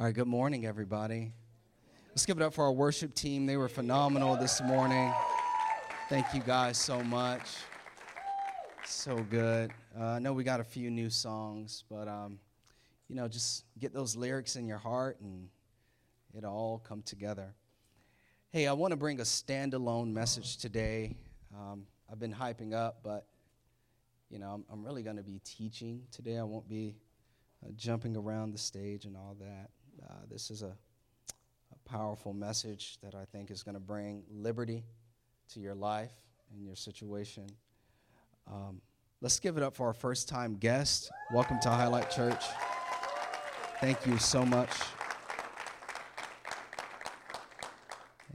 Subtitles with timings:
[0.00, 1.30] All right, good morning, everybody.
[2.08, 3.44] Let's give it up for our worship team.
[3.44, 5.12] They were phenomenal this morning.
[6.08, 7.42] Thank you guys so much.
[8.86, 9.72] So good.
[9.94, 12.38] Uh, I know we got a few new songs, but um,
[13.10, 15.50] you know, just get those lyrics in your heart and
[16.34, 17.52] it all come together.
[18.48, 21.14] Hey, I want to bring a standalone message today.
[21.54, 23.26] Um, I've been hyping up, but
[24.30, 26.38] you know, I'm, I'm really going to be teaching today.
[26.38, 26.96] I won't be
[27.62, 29.68] uh, jumping around the stage and all that.
[30.08, 30.66] Uh, this is a,
[31.72, 34.82] a, powerful message that I think is going to bring liberty
[35.52, 36.12] to your life
[36.52, 37.46] and your situation.
[38.50, 38.80] Um,
[39.20, 41.10] let's give it up for our first time guest.
[41.32, 42.44] Welcome to Highlight Church.
[43.80, 44.70] Thank you so much.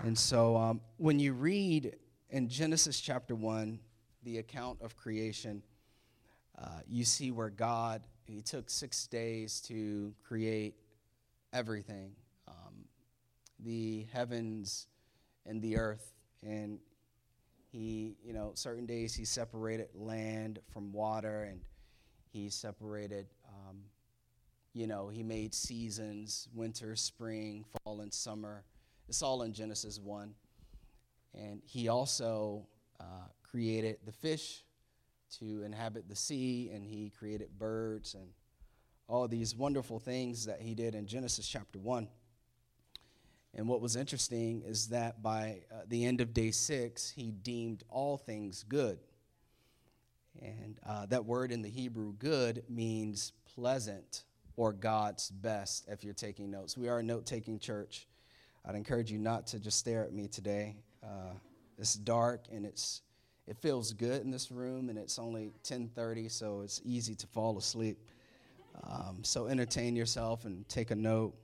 [0.04, 1.95] And so, um, when you read
[2.30, 3.80] in Genesis chapter 1,
[4.23, 5.64] the account of creation,
[6.59, 10.76] uh, you see where God, He took six days to create
[11.55, 12.12] everything
[12.50, 12.86] um,
[13.59, 14.88] the heavens
[15.45, 16.14] and the earth.
[16.44, 16.80] And
[17.72, 21.61] he, you know, certain days he separated land from water and
[22.31, 23.78] he separated, um,
[24.73, 28.66] you know, he made seasons winter, spring, fall, and summer.
[29.08, 30.33] It's all in Genesis 1.
[31.33, 32.67] And he also
[33.00, 34.64] uh, created the fish
[35.39, 38.28] to inhabit the sea, and he created birds and
[39.08, 42.08] all these wonderful things that he did in Genesis chapter 1.
[43.53, 47.83] And what was interesting is that by uh, the end of day six, he deemed
[47.89, 49.00] all things good.
[50.42, 54.23] And uh, that word in the Hebrew, good, means pleasant
[54.58, 56.78] or God's best, if you're taking notes.
[56.78, 58.08] We are a note taking church.
[58.66, 60.76] I'd encourage you not to just stare at me today.
[61.03, 61.33] Uh,
[61.78, 63.02] it's dark and it's
[63.48, 67.58] it feels good in this room and it's only 10:30 so it's easy to fall
[67.58, 68.00] asleep
[68.84, 71.36] um, so entertain yourself and take a note.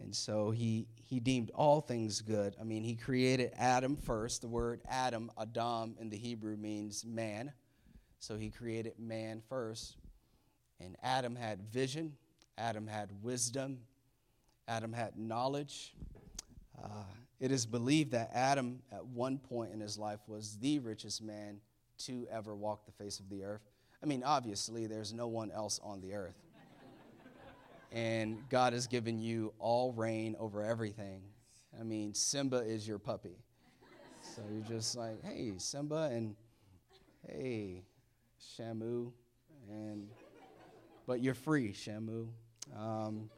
[0.00, 2.56] And so he, he deemed all things good.
[2.60, 4.40] I mean, he created Adam first.
[4.40, 7.52] The word Adam, Adam in the Hebrew means man.
[8.18, 9.96] So he created man first.
[10.80, 12.14] And Adam had vision,
[12.58, 13.78] Adam had wisdom,
[14.66, 15.94] Adam had knowledge.
[16.82, 17.04] Uh,
[17.38, 21.60] it is believed that Adam, at one point in his life, was the richest man
[21.98, 23.71] to ever walk the face of the earth.
[24.02, 26.38] I mean, obviously, there's no one else on the earth.
[27.92, 31.22] and God has given you all reign over everything.
[31.78, 33.36] I mean, Simba is your puppy.
[34.34, 36.34] So you're just like, hey, Simba, and
[37.28, 37.82] hey,
[38.56, 39.12] Shamu,
[39.70, 40.08] and
[41.06, 42.28] but you're free, Shamu.
[42.76, 43.28] Um,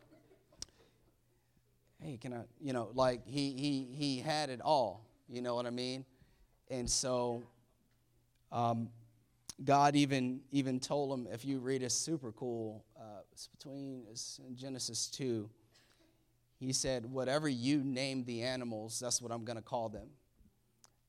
[2.01, 5.05] hey, can I, you know, like he he he had it all.
[5.29, 6.05] You know what I mean?
[6.71, 7.43] And so,
[8.53, 8.89] um,
[9.63, 14.41] God even even told him, if you read a super cool, uh, it's between it's
[14.57, 15.49] Genesis 2,
[16.59, 20.09] he said, whatever you name the animals, that's what I'm going to call them.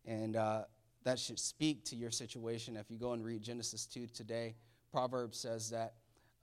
[0.05, 0.63] And uh,
[1.03, 2.75] that should speak to your situation.
[2.78, 4.55] If you go and read Genesis 2 today,
[4.91, 5.94] Proverbs says that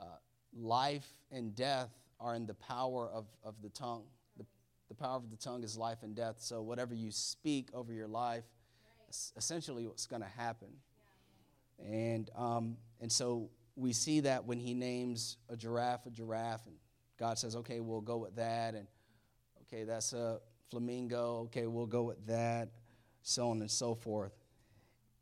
[0.00, 0.04] uh,
[0.56, 4.04] life and death are in the power of, of the tongue.
[4.36, 4.44] The,
[4.88, 6.36] the power of the tongue is life and death.
[6.38, 8.44] So whatever you speak over your life,
[8.84, 9.16] right.
[9.36, 10.68] essentially what's going to happen.
[11.78, 16.76] And, um, and so we see that when he names a giraffe a giraffe, and
[17.18, 18.74] God says, okay, we'll go with that.
[18.74, 18.86] And
[19.62, 20.40] okay, that's a
[20.70, 21.42] flamingo.
[21.44, 22.68] Okay, we'll go with that.
[23.22, 24.32] So on and so forth.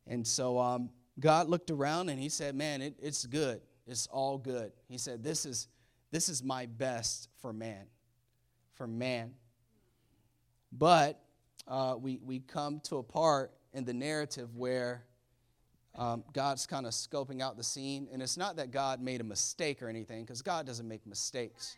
[0.07, 3.61] And so um, God looked around and he said, man, it, it's good.
[3.87, 4.73] It's all good.
[4.89, 5.69] He said, this is,
[6.11, 7.87] this is my best for man.
[8.75, 9.33] For man.
[10.73, 11.21] But
[11.69, 15.05] uh, we, we come to a part in the narrative where
[15.97, 18.09] um, God's kind of scoping out the scene.
[18.13, 21.77] And it's not that God made a mistake or anything, because God doesn't make mistakes.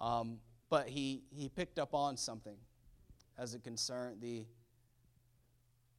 [0.00, 0.38] Um,
[0.68, 2.56] but he, he picked up on something
[3.38, 4.44] as it concerned the,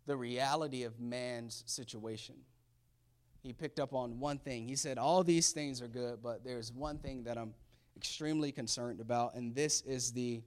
[0.06, 2.36] the reality of man's situation.
[3.44, 4.68] He picked up on one thing.
[4.68, 7.54] He said, All these things are good, but there's one thing that I'm
[7.96, 10.42] extremely concerned about, and this is the,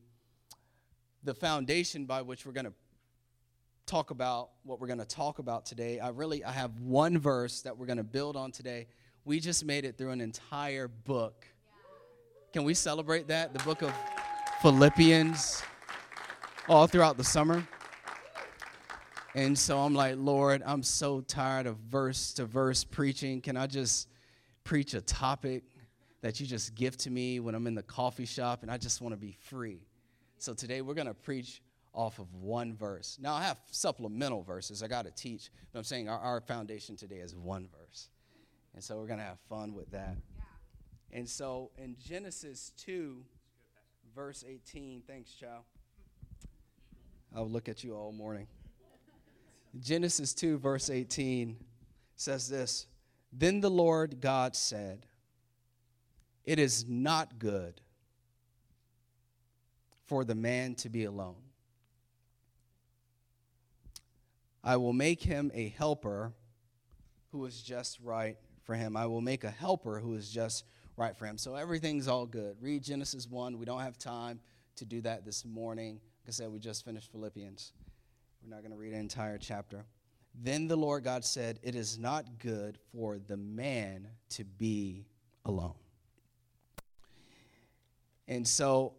[1.25, 2.73] the foundation by which we're going to
[3.91, 5.99] talk about what we're going to talk about today.
[5.99, 8.87] I really I have one verse that we're going to build on today.
[9.25, 11.45] We just made it through an entire book.
[12.53, 13.53] Can we celebrate that?
[13.53, 13.93] The book of
[14.63, 15.65] Philippians
[16.69, 17.67] all throughout the summer.
[19.35, 23.41] And so I'm like, Lord, I'm so tired of verse to verse preaching.
[23.41, 24.07] Can I just
[24.63, 25.65] preach a topic
[26.21, 29.01] that you just give to me when I'm in the coffee shop and I just
[29.01, 29.81] want to be free?
[30.39, 31.61] So today we're going to preach
[31.93, 33.19] off of one verse.
[33.21, 36.97] Now, I have supplemental verses I got to teach, but I'm saying our, our, foundation
[36.97, 38.09] today is one verse.
[38.75, 40.17] And so we're going to have fun with that.
[40.37, 41.19] Yeah.
[41.19, 43.25] And so in Genesis 2,
[44.15, 45.03] verse 18.
[45.07, 45.65] Thanks, Chow.
[47.35, 48.47] I'll look at you all morning.
[49.79, 51.57] Genesis 2, verse 18
[52.17, 52.87] says this
[53.33, 55.07] Then the Lord God said,
[56.45, 57.81] It is not good
[60.07, 61.37] for the man to be alone.
[64.63, 66.33] I will make him a helper
[67.33, 68.97] who is just right for him.
[68.97, 70.65] I will make a helper who is just
[70.97, 71.39] right for him.
[71.39, 72.57] So everything's all good.
[72.61, 73.59] Read Genesis 1.
[73.59, 74.41] We don't have time
[74.77, 75.95] to do that this morning.
[75.95, 77.73] Like I said, we just finished Philippians.
[78.43, 79.85] We're not going to read an entire chapter.
[80.35, 85.07] Then the Lord God said, It is not good for the man to be
[85.45, 85.75] alone.
[88.29, 88.95] And so,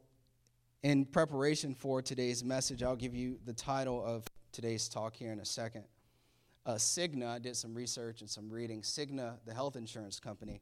[0.83, 5.39] in preparation for today's message, I'll give you the title of today's talk here in
[5.39, 5.83] a second.
[6.65, 8.81] Uh, Cigna, did some research and some reading.
[8.81, 10.61] Cigna, the health insurance company,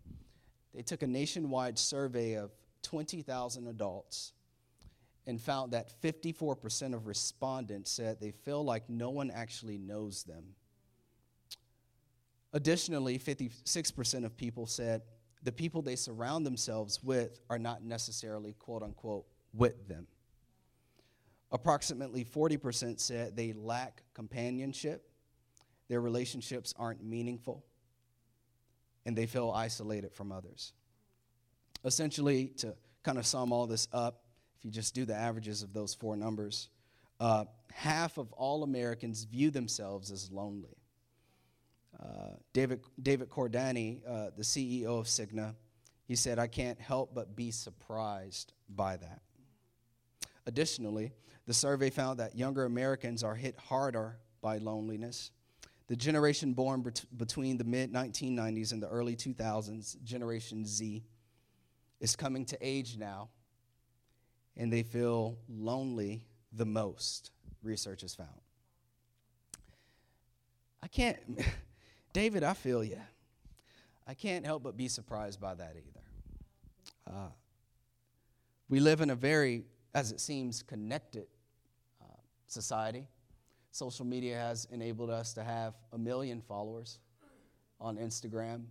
[0.73, 2.51] they took a nationwide survey of
[2.83, 4.33] 20,000 adults
[5.27, 10.43] and found that 54% of respondents said they feel like no one actually knows them.
[12.53, 15.01] Additionally, 56% of people said
[15.43, 20.07] the people they surround themselves with are not necessarily, quote unquote, with them.
[21.51, 25.09] Approximately 40% said they lack companionship,
[25.87, 27.65] their relationships aren't meaningful,
[29.05, 30.73] and they feel isolated from others.
[31.83, 34.23] Essentially, to kind of sum all this up,
[34.57, 36.69] if you just do the averages of those four numbers,
[37.19, 40.77] uh, half of all Americans view themselves as lonely.
[41.99, 45.55] Uh, David, David Cordani, uh, the CEO of Cigna,
[46.05, 49.21] he said, I can't help but be surprised by that.
[50.49, 51.11] Additionally,
[51.45, 55.29] the survey found that younger Americans are hit harder by loneliness.
[55.85, 61.03] The generation born bet- between the mid 1990s and the early 2000s, Generation Z,
[61.99, 63.29] is coming to age now,
[64.57, 67.29] and they feel lonely the most,
[67.61, 68.41] research has found.
[70.81, 71.19] I can't,
[72.11, 72.99] David, I feel you.
[74.07, 77.15] I can't help but be surprised by that either.
[77.15, 77.29] Uh,
[78.67, 81.27] we live in a very as it seems, connected
[82.01, 82.05] uh,
[82.47, 83.07] society.
[83.71, 86.99] Social media has enabled us to have a million followers
[87.79, 88.63] on Instagram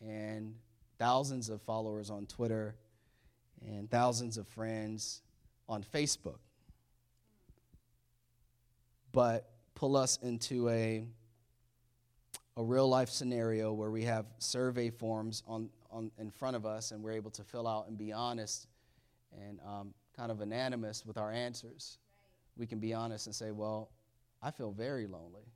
[0.00, 0.54] and
[0.98, 2.74] thousands of followers on Twitter
[3.66, 5.22] and thousands of friends
[5.68, 6.38] on Facebook.
[9.12, 11.04] But pull us into a,
[12.56, 16.90] a real life scenario where we have survey forms on, on, in front of us
[16.90, 18.66] and we're able to fill out and be honest
[19.46, 21.98] and um, kind of anonymous with our answers.
[22.56, 23.90] We can be honest and say, well,
[24.42, 25.46] I feel very lonely.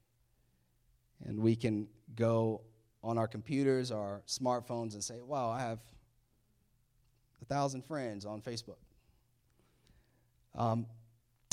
[1.24, 2.60] And we can go
[3.02, 5.80] on our computers, our smartphones, and say, wow, I have
[7.40, 8.78] a thousand friends on Facebook.
[10.54, 10.86] Um,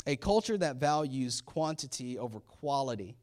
[0.06, 3.16] a culture that values quantity over quality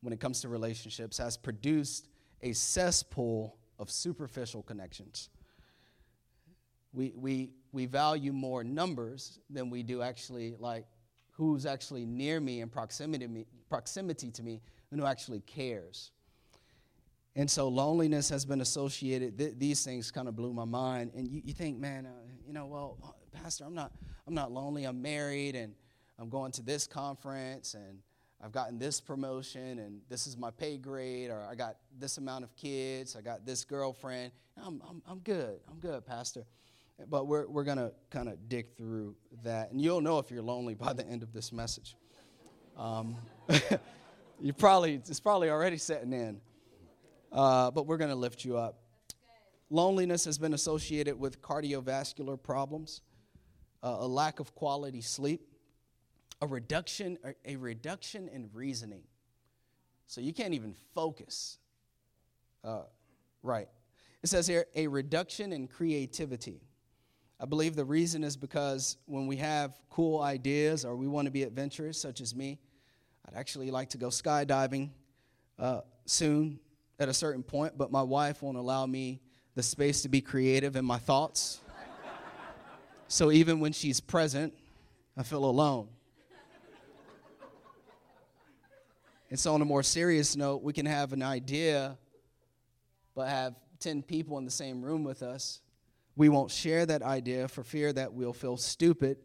[0.00, 2.08] when it comes to relationships has produced
[2.42, 5.30] a cesspool of superficial connections.
[6.92, 10.86] We, we, we value more numbers than we do actually like
[11.32, 14.60] who's actually near me and proximity to me, proximity to me
[14.90, 16.12] and who actually cares.
[17.36, 19.36] And so loneliness has been associated.
[19.36, 21.10] Th- these things kind of blew my mind.
[21.16, 22.10] And you, you think, man, uh,
[22.46, 23.90] you know, well, Pastor, I'm not,
[24.28, 24.84] I'm not lonely.
[24.84, 25.74] I'm married, and
[26.20, 27.98] I'm going to this conference, and
[28.40, 32.44] I've gotten this promotion, and this is my pay grade, or I got this amount
[32.44, 34.30] of kids, I got this girlfriend.
[34.56, 35.58] I'm, I'm, I'm good.
[35.68, 36.44] I'm good, Pastor.
[37.08, 39.72] But we're, we're going to kind of dig through that.
[39.72, 41.96] And you'll know if you're lonely by the end of this message.
[42.76, 43.16] Um,
[44.40, 46.40] you probably, it's probably already setting in.
[47.32, 48.78] Uh, but we're going to lift you up.
[49.70, 53.00] Loneliness has been associated with cardiovascular problems,
[53.82, 55.40] uh, a lack of quality sleep,
[56.40, 59.02] a reduction, a reduction in reasoning.
[60.06, 61.58] So you can't even focus.
[62.62, 62.82] Uh,
[63.42, 63.68] right.
[64.22, 66.60] It says here a reduction in creativity.
[67.40, 71.32] I believe the reason is because when we have cool ideas or we want to
[71.32, 72.58] be adventurous, such as me,
[73.26, 74.90] I'd actually like to go skydiving
[75.58, 76.60] uh, soon
[76.98, 79.20] at a certain point, but my wife won't allow me
[79.56, 81.60] the space to be creative in my thoughts.
[83.08, 84.54] so even when she's present,
[85.16, 85.88] I feel alone.
[89.30, 91.98] And so, on a more serious note, we can have an idea,
[93.16, 95.60] but have 10 people in the same room with us
[96.16, 99.18] we won't share that idea for fear that we'll feel stupid.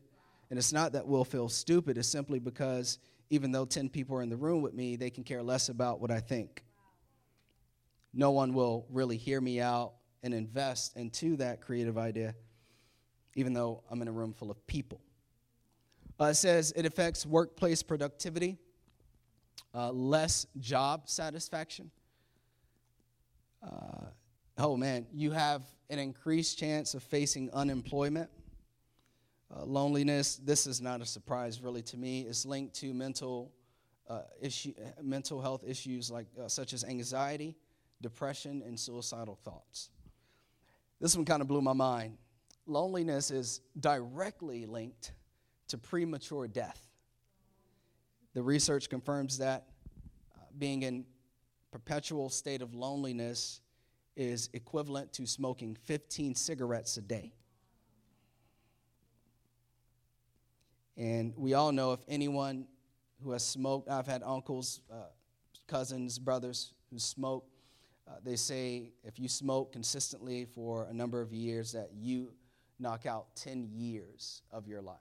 [0.49, 2.97] And it's not that we'll feel stupid, it's simply because
[3.29, 6.01] even though 10 people are in the room with me, they can care less about
[6.01, 6.63] what I think.
[8.13, 9.93] No one will really hear me out
[10.23, 12.33] and invest into that creative idea,
[13.35, 14.99] even though I'm in a room full of people.
[16.19, 18.57] Uh, it says it affects workplace productivity,
[19.75, 21.91] uh, less job satisfaction.
[23.63, 24.07] Uh,
[24.57, 28.29] oh man, you have an increased chance of facing unemployment.
[29.55, 33.51] Uh, loneliness, this is not a surprise really to me, is linked to mental,
[34.07, 37.55] uh, issue, mental health issues like, uh, such as anxiety,
[38.01, 39.89] depression, and suicidal thoughts.
[41.01, 42.17] This one kind of blew my mind.
[42.67, 45.13] Loneliness is directly linked
[45.69, 46.85] to premature death.
[48.35, 49.65] The research confirms that
[50.35, 51.05] uh, being in
[51.71, 53.61] perpetual state of loneliness
[54.15, 57.33] is equivalent to smoking 15 cigarettes a day.
[60.97, 62.67] And we all know if anyone
[63.23, 65.05] who has smoked, I've had uncles, uh,
[65.67, 67.45] cousins, brothers who smoke.
[68.07, 72.33] Uh, they say if you smoke consistently for a number of years, that you
[72.79, 74.97] knock out 10 years of your life.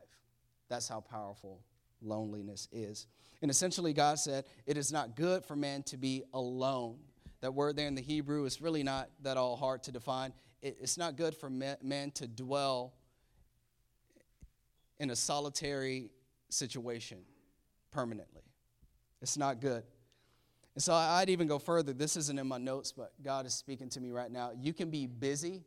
[0.69, 1.63] That's how powerful
[2.03, 3.07] loneliness is.
[3.41, 6.99] And essentially, God said, It is not good for man to be alone.
[7.41, 10.33] That word there in the Hebrew is really not that all hard to define.
[10.61, 12.95] it's not good for man to dwell
[14.99, 16.11] in a solitary
[16.49, 17.19] situation
[17.91, 18.43] permanently.
[19.23, 19.85] It's not good.
[20.75, 21.93] And so I'd even go further.
[21.93, 24.53] This isn't in my notes, but God is speaking to me right now.
[24.57, 25.65] You can be busy.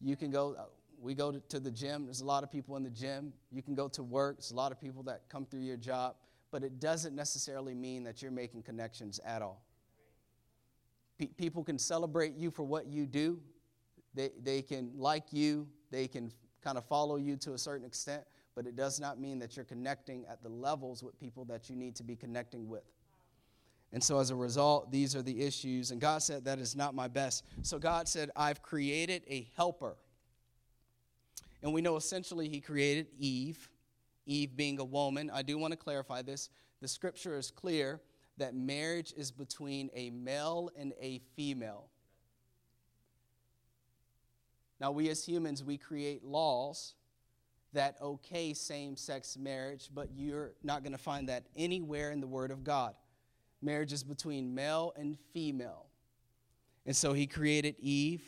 [0.00, 0.64] You can go, uh,
[0.98, 2.06] we go to, the gym.
[2.06, 3.32] There's a lot of people in the gym.
[3.50, 4.38] You can go to work.
[4.38, 6.14] There's a lot of people that come through your job.
[6.50, 9.62] But it doesn't necessarily mean that you're making connections at all.
[11.36, 13.40] People can celebrate you for what you do.
[14.14, 15.66] They, they can like you.
[15.90, 19.38] They can kind of follow you to a certain extent but it does not mean
[19.40, 22.84] that you're connecting at the levels with people that you need to be connecting with.
[23.92, 25.90] And so, as a result, these are the issues.
[25.90, 27.44] And God said, That is not my best.
[27.62, 29.96] So, God said, I've created a helper.
[31.62, 33.68] And we know essentially He created Eve,
[34.26, 35.30] Eve being a woman.
[35.32, 36.48] I do want to clarify this.
[36.80, 38.00] The scripture is clear
[38.38, 41.88] that marriage is between a male and a female.
[44.80, 46.94] Now, we as humans, we create laws
[47.72, 52.26] that okay same sex marriage, but you're not going to find that anywhere in the
[52.26, 52.94] Word of God.
[53.62, 55.86] Marriage is between male and female.
[56.86, 58.22] And so he created Eve,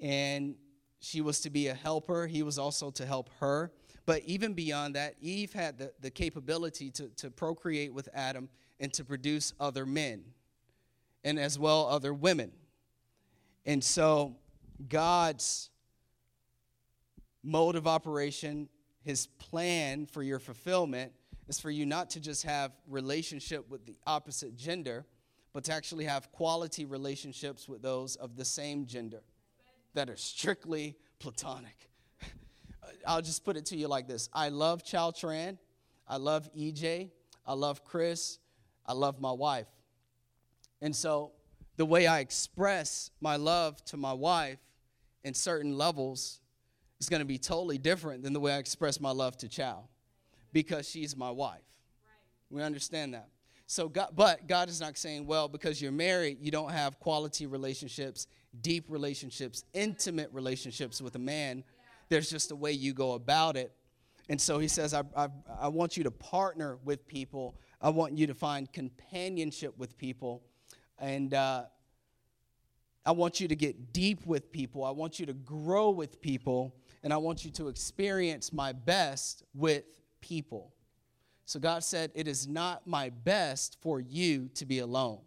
[0.00, 0.56] and
[1.00, 2.26] she was to be a helper.
[2.26, 3.72] He was also to help her.
[4.04, 8.48] But even beyond that, Eve had the, the capability to, to procreate with Adam
[8.80, 10.24] and to produce other men,
[11.22, 12.50] and as well other women.
[13.66, 14.36] And so
[14.88, 15.70] God's
[17.42, 18.68] mode of operation,
[19.04, 21.12] his plan for your fulfillment
[21.48, 25.04] is for you not to just have relationship with the opposite gender,
[25.52, 29.22] but to actually have quality relationships with those of the same gender
[29.94, 31.90] that are strictly platonic.
[33.06, 35.58] I'll just put it to you like this I love Chow Tran,
[36.06, 37.10] I love EJ,
[37.46, 38.38] I love Chris,
[38.86, 39.66] I love my wife.
[40.80, 41.32] And so
[41.76, 44.58] the way I express my love to my wife
[45.24, 46.40] in certain levels
[47.00, 49.84] is going to be totally different than the way I express my love to Chow
[50.52, 51.62] because she's my wife.
[52.50, 53.28] We understand that.
[53.66, 57.46] So God, but God is not saying, well, because you're married, you don't have quality
[57.46, 58.26] relationships,
[58.60, 61.62] deep relationships, intimate relationships with a man.
[62.08, 63.72] There's just a way you go about it.
[64.28, 65.28] And so he says, I, I,
[65.60, 67.54] I want you to partner with people.
[67.80, 70.42] I want you to find companionship with people.
[70.98, 71.64] And uh,
[73.06, 74.84] I want you to get deep with people.
[74.84, 79.42] I want you to grow with people and I want you to experience my best
[79.54, 79.84] with
[80.20, 80.74] people.
[81.46, 85.20] So God said, It is not my best for you to be alone.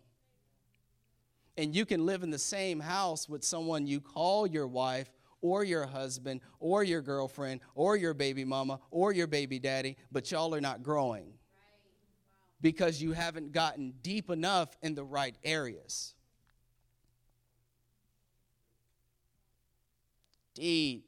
[1.57, 5.09] And you can live in the same house with someone you call your wife
[5.41, 10.31] or your husband or your girlfriend or your baby mama or your baby daddy, but
[10.31, 11.33] y'all are not growing
[12.63, 16.15] because you haven't gotten deep enough in the right areas.
[20.55, 21.05] Deep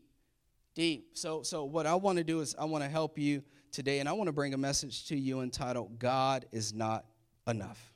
[0.75, 1.11] deep.
[1.13, 4.07] So, so what I want to do is I want to help you today, and
[4.07, 7.05] I want to bring a message to you entitled "God is not
[7.47, 7.93] enough."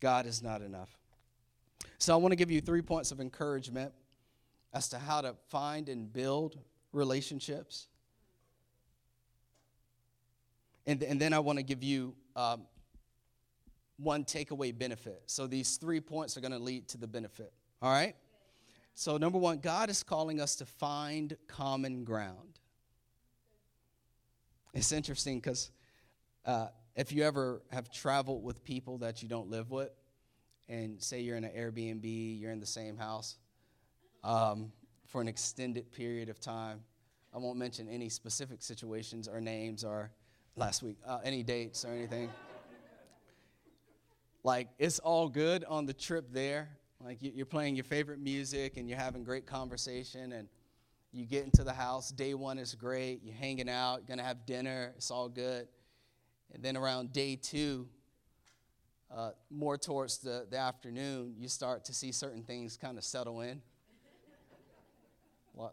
[0.00, 0.96] God is not enough.
[1.98, 3.92] So I want to give you three points of encouragement
[4.72, 6.58] as to how to find and build
[6.92, 7.88] relationships.
[10.90, 12.62] And, and then I want to give you um,
[13.96, 15.22] one takeaway benefit.
[15.26, 17.52] So these three points are going to lead to the benefit.
[17.80, 18.16] All right?
[18.94, 22.58] So, number one, God is calling us to find common ground.
[24.74, 25.70] It's interesting because
[26.44, 26.66] uh,
[26.96, 29.92] if you ever have traveled with people that you don't live with,
[30.68, 33.38] and say you're in an Airbnb, you're in the same house
[34.24, 34.72] um,
[35.06, 36.80] for an extended period of time.
[37.32, 40.10] I won't mention any specific situations or names or
[40.60, 42.28] last week, uh, any dates or anything.
[44.44, 46.68] like, it's all good on the trip there.
[47.02, 50.48] Like, you're playing your favorite music and you're having great conversation, and
[51.12, 52.10] you get into the house.
[52.10, 53.20] Day one is great.
[53.24, 55.66] You're hanging out, you're gonna have dinner, it's all good.
[56.52, 57.88] And then around day two,
[59.10, 63.40] uh, more towards the, the afternoon, you start to see certain things kind of settle
[63.40, 63.62] in.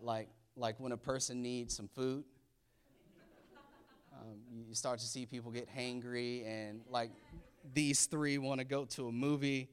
[0.02, 2.24] like, like when a person needs some food,
[4.22, 7.12] um, you start to see people get hangry, and like
[7.74, 9.70] these three want to go to a movie.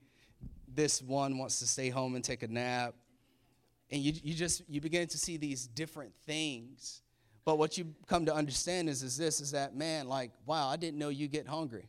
[0.69, 2.95] This one wants to stay home and take a nap.
[3.91, 7.03] And you, you just you begin to see these different things.
[7.45, 10.77] But what you come to understand is, is this is that man, like, wow, I
[10.77, 11.89] didn't know you get hungry.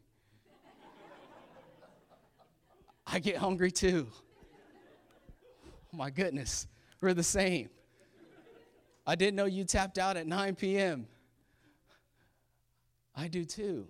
[3.07, 4.07] I get hungry too.
[5.93, 6.67] Oh my goodness,
[7.01, 7.69] we're the same.
[9.07, 11.07] I didn't know you tapped out at 9 p.m.
[13.15, 13.87] I do too.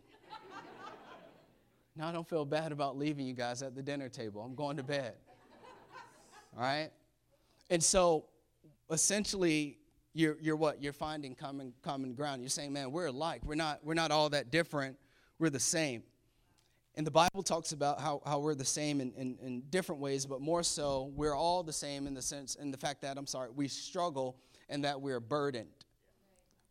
[1.96, 4.41] now I don't feel bad about leaving you guys at the dinner table.
[4.41, 5.15] I'm going to bed.
[6.55, 6.91] All right?
[7.70, 8.25] And so
[8.89, 9.79] essentially,
[10.13, 10.82] you're, you're what?
[10.82, 12.41] You're finding common, common ground.
[12.41, 13.41] You're saying, man, we're alike.
[13.44, 14.98] We're not, we're not all that different.
[15.39, 16.03] We're the same.
[16.96, 20.25] And the Bible talks about how, how we're the same in, in, in different ways,
[20.25, 23.27] but more so, we're all the same in the sense, in the fact that, I'm
[23.27, 24.38] sorry, we struggle
[24.70, 25.85] and that we're burdened.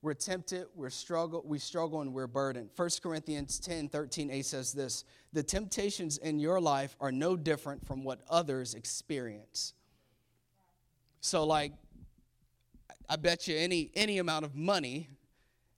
[0.05, 2.69] We're tempted, we're struggle, we struggle, and we're burdened.
[2.77, 7.87] 1 Corinthians 10 13 a says this The temptations in your life are no different
[7.87, 9.73] from what others experience.
[11.23, 11.73] So, like,
[13.09, 15.09] I bet you any, any amount of money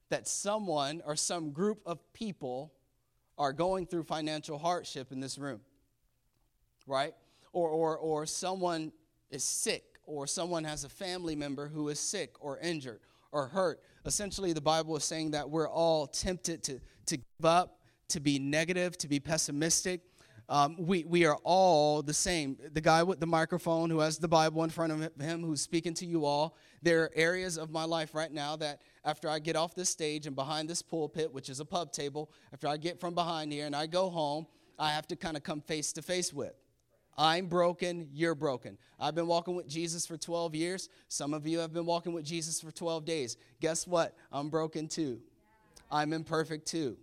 [0.09, 2.73] that someone or some group of people
[3.37, 5.61] are going through financial hardship in this room,
[6.85, 7.13] right?
[7.53, 8.91] Or, or, or someone
[9.31, 12.99] is sick, or someone has a family member who is sick or injured
[13.31, 13.81] or hurt.
[14.07, 18.39] Essentially, the Bible is saying that we're all tempted to, to give up, to be
[18.39, 19.99] negative, to be pessimistic.
[20.47, 22.57] Um, we, we are all the same.
[22.71, 25.93] The guy with the microphone who has the Bible in front of him, who's speaking
[25.95, 29.57] to you all, there are areas of my life right now that after I get
[29.57, 33.01] off this stage and behind this pulpit, which is a pub table, after I get
[33.01, 34.47] from behind here and I go home,
[34.79, 36.53] I have to kind of come face to face with.
[37.17, 38.77] I'm broken, you're broken.
[38.99, 40.89] I've been walking with Jesus for 12 years.
[41.07, 43.37] Some of you have been walking with Jesus for 12 days.
[43.59, 44.15] Guess what?
[44.31, 45.19] I'm broken too.
[45.91, 46.97] I'm imperfect too.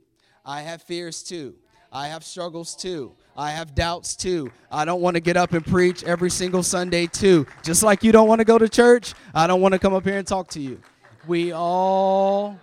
[0.45, 1.55] I have fears too.
[1.93, 3.13] I have struggles too.
[3.37, 4.51] I have doubts too.
[4.71, 7.47] I don't want to get up and preach every single Sunday too.
[7.63, 10.05] Just like you don't want to go to church, I don't want to come up
[10.05, 10.81] here and talk to you
[11.27, 12.59] we all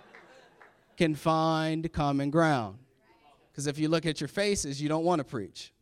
[0.96, 2.78] can find common ground.
[3.50, 5.72] Because if you look at your faces, you don't want to preach.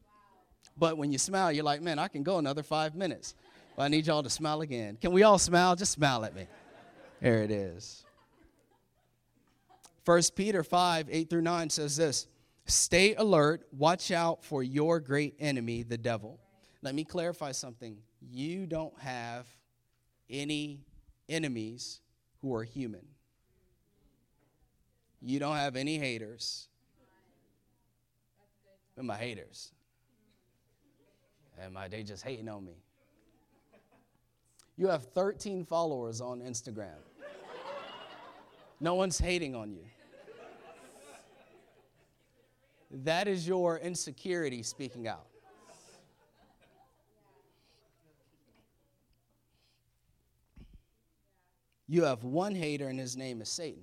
[0.81, 3.35] But when you smile, you're like, man, I can go another five minutes.
[3.77, 4.97] But I need y'all to smile again.
[4.99, 5.77] Can we all smile?
[5.77, 6.47] Just smile at me.
[7.21, 8.03] There it is.
[10.07, 12.27] 1 Peter 5 8 through 9 says this
[12.65, 16.41] Stay alert, watch out for your great enemy, the devil.
[16.83, 17.99] Let me clarify something.
[18.33, 19.47] You don't have
[20.31, 20.81] any
[21.29, 22.01] enemies
[22.41, 23.07] who are human.
[25.21, 26.69] You don't have any haters.
[28.97, 29.73] And my haters.
[31.61, 32.77] And my they just hating on me.
[34.77, 36.97] You have 13 followers on Instagram.
[38.81, 39.85] No one's hating on you.
[42.91, 45.27] That is your insecurity speaking out.
[51.87, 53.83] You have one hater, and his name is Satan.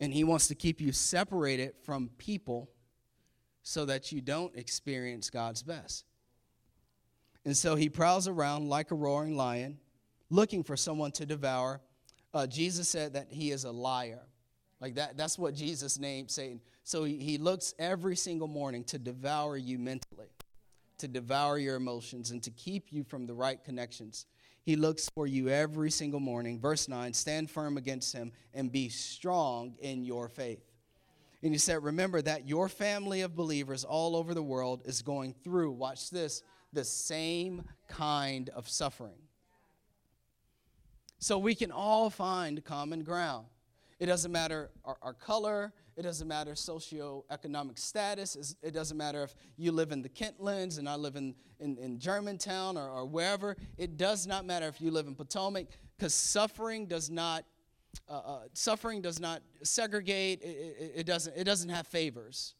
[0.00, 2.68] And he wants to keep you separated from people
[3.68, 6.04] so that you don't experience God's best.
[7.44, 9.78] And so he prowls around like a roaring lion,
[10.30, 11.80] looking for someone to devour.
[12.32, 14.22] Uh, Jesus said that he is a liar.
[14.80, 16.60] Like that, that's what Jesus named Satan.
[16.84, 20.28] So he, he looks every single morning to devour you mentally,
[20.98, 24.26] to devour your emotions, and to keep you from the right connections
[24.66, 26.58] he looks for you every single morning.
[26.58, 30.65] Verse 9 stand firm against him and be strong in your faith.
[31.46, 35.32] And he said, Remember that your family of believers all over the world is going
[35.44, 39.20] through, watch this, the same kind of suffering.
[41.20, 43.46] So we can all find common ground.
[44.00, 48.56] It doesn't matter our, our color, it doesn't matter socioeconomic status.
[48.60, 52.00] It doesn't matter if you live in the Kentlands and I live in, in, in
[52.00, 53.56] Germantown or, or wherever.
[53.78, 57.44] It does not matter if you live in Potomac because suffering does not
[58.08, 60.42] uh, uh, suffering does not segregate.
[60.42, 62.54] It, it, it, doesn't it doesn't have favors,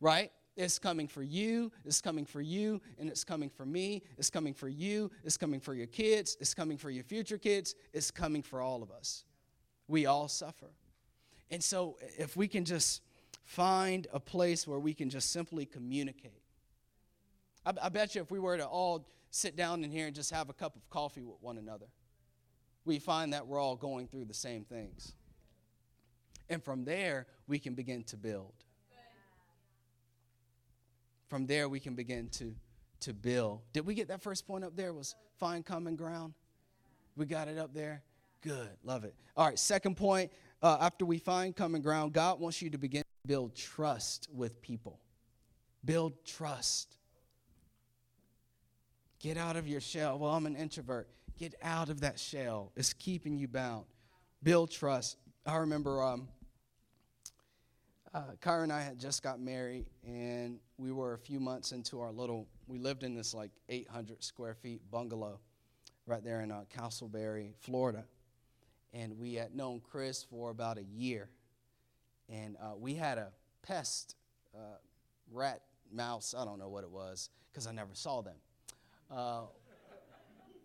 [0.00, 0.12] right?
[0.12, 0.32] right?
[0.56, 4.52] It's coming for you, it's coming for you, and it's coming for me, it's coming
[4.52, 8.42] for you, it's coming for your kids, it's coming for your future kids, it's coming
[8.42, 9.24] for all of us.
[9.86, 10.72] We all suffer.
[11.52, 13.02] And so, if we can just
[13.44, 16.42] find a place where we can just simply communicate,
[17.64, 20.32] I, I bet you if we were to all sit down in here and just
[20.32, 21.86] have a cup of coffee with one another,
[22.88, 25.12] we find that we're all going through the same things.
[26.48, 28.54] And from there, we can begin to build.
[31.28, 32.54] From there, we can begin to,
[33.00, 33.60] to build.
[33.74, 34.94] Did we get that first point up there?
[34.94, 36.32] Was find common ground?
[37.14, 38.02] We got it up there?
[38.40, 38.70] Good.
[38.82, 39.14] Love it.
[39.36, 40.32] All right, second point.
[40.62, 44.62] Uh, after we find common ground, God wants you to begin to build trust with
[44.62, 44.98] people.
[45.84, 46.96] Build trust.
[49.20, 50.18] Get out of your shell.
[50.18, 51.08] Well, I'm an introvert.
[51.38, 52.72] Get out of that shell.
[52.74, 53.84] It's keeping you bound.
[54.42, 55.18] Build trust.
[55.46, 56.26] I remember um,
[58.12, 62.00] uh, Kyra and I had just got married, and we were a few months into
[62.00, 62.48] our little.
[62.66, 65.38] We lived in this like 800 square feet bungalow,
[66.06, 68.04] right there in uh, Casselberry, Florida,
[68.92, 71.28] and we had known Chris for about a year,
[72.28, 73.28] and uh, we had a
[73.62, 74.16] pest,
[74.56, 74.78] uh,
[75.30, 76.34] rat, mouse.
[76.36, 78.36] I don't know what it was because I never saw them.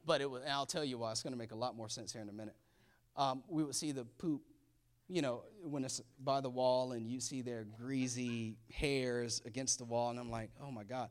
[0.06, 1.12] But it was, and I'll tell you why.
[1.12, 2.56] It's going to make a lot more sense here in a minute.
[3.16, 4.42] Um, we would see the poop
[5.10, 9.86] you know, when it's by the wall and you see their greasy hairs against the
[9.86, 11.10] wall, and I'm like, oh my God.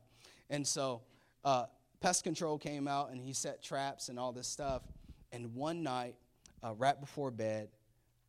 [0.49, 1.01] And so
[1.45, 1.65] uh,
[1.99, 4.81] pest control came out and he set traps and all this stuff.
[5.31, 6.15] And one night,
[6.63, 7.69] uh, right before bed,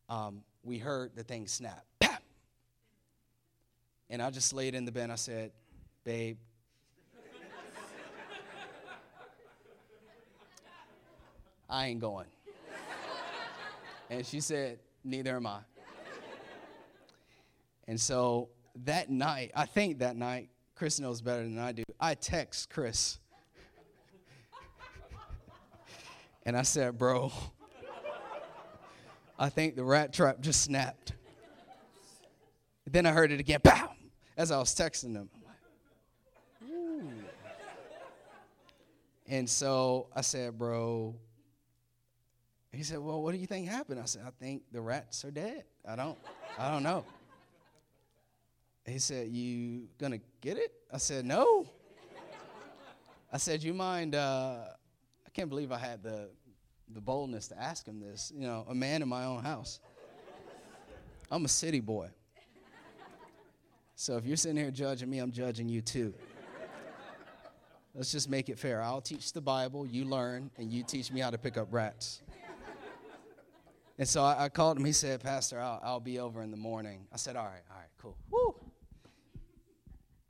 [0.07, 1.85] um, we heard the thing snap.
[4.09, 5.09] And I just laid in the bed.
[5.09, 5.51] I said,
[6.03, 6.37] babe,
[11.69, 12.27] I ain't going.
[14.07, 15.59] And she said, neither am I.
[17.87, 18.49] And so
[18.83, 21.83] that night, I think that night, Chris knows better than I do.
[21.99, 23.19] I text Chris.
[26.45, 27.31] and I said, Bro,
[29.37, 31.13] I think the rat trap just snapped.
[32.87, 33.91] Then I heard it again, pow,
[34.37, 35.29] as I was texting him.
[39.27, 41.15] And so I said, Bro,
[42.75, 43.99] he said, Well, what do you think happened?
[43.99, 45.63] I said, I think the rats are dead.
[45.87, 46.17] I don't,
[46.57, 47.05] I don't know.
[48.85, 50.73] He said, You gonna get it?
[50.91, 51.67] I said, No.
[53.31, 54.15] I said, You mind?
[54.15, 54.65] Uh,
[55.25, 56.29] I can't believe I had the,
[56.93, 58.31] the boldness to ask him this.
[58.35, 59.79] You know, a man in my own house.
[61.31, 62.09] I'm a city boy.
[63.95, 66.13] So if you're sitting here judging me, I'm judging you too.
[67.93, 68.81] Let's just make it fair.
[68.81, 72.21] I'll teach the Bible, you learn, and you teach me how to pick up rats.
[73.97, 74.85] And so I, I called him.
[74.85, 77.07] He said, Pastor, I'll, I'll, be over in the morning.
[77.13, 78.17] I said, All right, all right, cool.
[78.29, 78.55] Woo!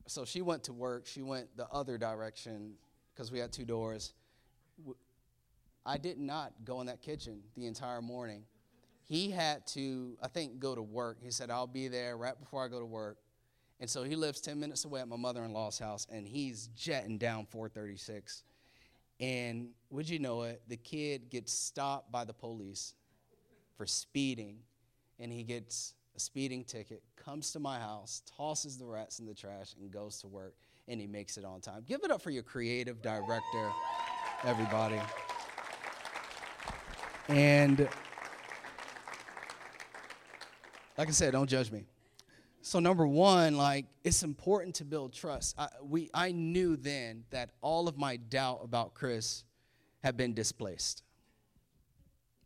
[0.07, 1.07] So she went to work.
[1.07, 2.73] She went the other direction
[3.13, 4.13] because we had two doors.
[5.85, 8.43] I did not go in that kitchen the entire morning.
[9.03, 11.17] He had to, I think, go to work.
[11.21, 13.17] He said, I'll be there right before I go to work.
[13.79, 16.69] And so he lives 10 minutes away at my mother in law's house, and he's
[16.75, 18.43] jetting down 436.
[19.19, 22.95] And would you know it, the kid gets stopped by the police
[23.77, 24.57] for speeding,
[25.19, 29.33] and he gets a speeding ticket, comes to my house, tosses the rats in the
[29.33, 30.55] trash, and goes to work,
[30.87, 31.83] and he makes it on time.
[31.85, 33.71] Give it up for your creative director,
[34.43, 34.99] everybody.
[37.27, 37.89] And
[40.97, 41.85] like I said, don't judge me.
[42.61, 45.55] So number one, like it's important to build trust.
[45.57, 49.43] I, we, I knew then that all of my doubt about Chris
[50.03, 51.03] had been displaced,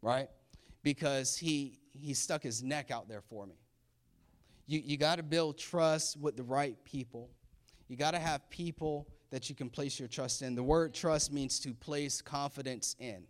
[0.02, 0.30] right?
[0.84, 3.56] Because he he stuck his neck out there for me.
[4.68, 7.30] You, you got to build trust with the right people.
[7.88, 10.56] You got to have people that you can place your trust in.
[10.56, 13.24] The word trust means to place confidence in.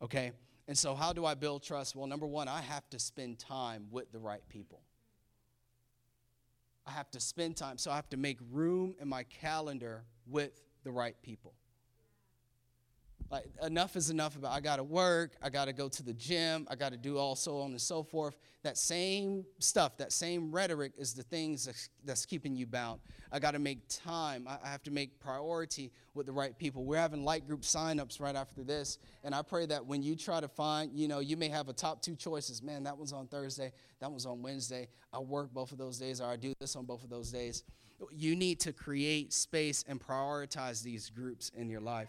[0.00, 0.32] Okay?
[0.68, 1.96] And so, how do I build trust?
[1.96, 4.80] Well, number one, I have to spend time with the right people.
[6.86, 7.78] I have to spend time.
[7.78, 11.52] So, I have to make room in my calendar with the right people.
[13.32, 16.12] Like enough is enough about I got to work, I got to go to the
[16.12, 18.36] gym, I got to do all so on and so forth.
[18.62, 23.00] That same stuff, that same rhetoric is the things that's, that's keeping you bound.
[23.32, 24.46] I got to make time.
[24.46, 26.84] I, I have to make priority with the right people.
[26.84, 30.38] We're having light group signups right after this, and I pray that when you try
[30.42, 32.62] to find, you know, you may have a top two choices.
[32.62, 34.88] Man, that one's on Thursday, that one's on Wednesday.
[35.10, 37.64] I work both of those days, or I do this on both of those days.
[38.10, 42.08] You need to create space and prioritize these groups in your life.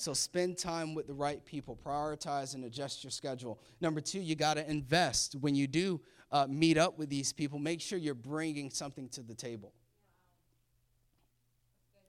[0.00, 3.60] So spend time with the right people, prioritize and adjust your schedule.
[3.82, 5.36] Number two, you got to invest.
[5.38, 6.00] When you do
[6.32, 9.74] uh, meet up with these people, make sure you're bringing something to the table.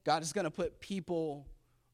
[0.05, 1.45] God is going to put people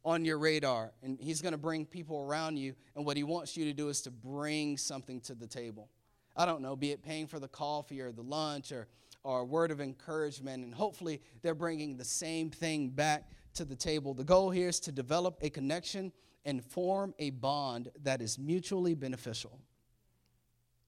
[0.05, 2.75] on your radar and He's going to bring people around you.
[2.95, 5.89] And what He wants you to do is to bring something to the table.
[6.35, 8.87] I don't know, be it paying for the coffee or the lunch or,
[9.23, 10.63] or a word of encouragement.
[10.63, 14.13] And hopefully they're bringing the same thing back to the table.
[14.13, 16.11] The goal here is to develop a connection
[16.45, 19.59] and form a bond that is mutually beneficial.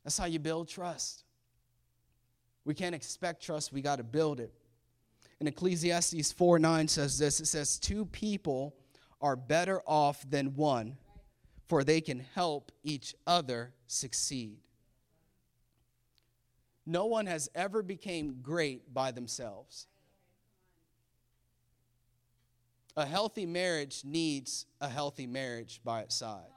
[0.04, 1.24] That's how you build trust.
[2.66, 4.54] We can't expect trust, we got to build it.
[5.40, 8.76] And Ecclesiastes 4 9 says this it says, Two people
[9.22, 10.98] are better off than one,
[11.68, 14.60] for they can help each other succeed.
[16.86, 19.88] No one has ever became great by themselves.
[23.00, 26.52] A healthy marriage needs a healthy marriage by its side.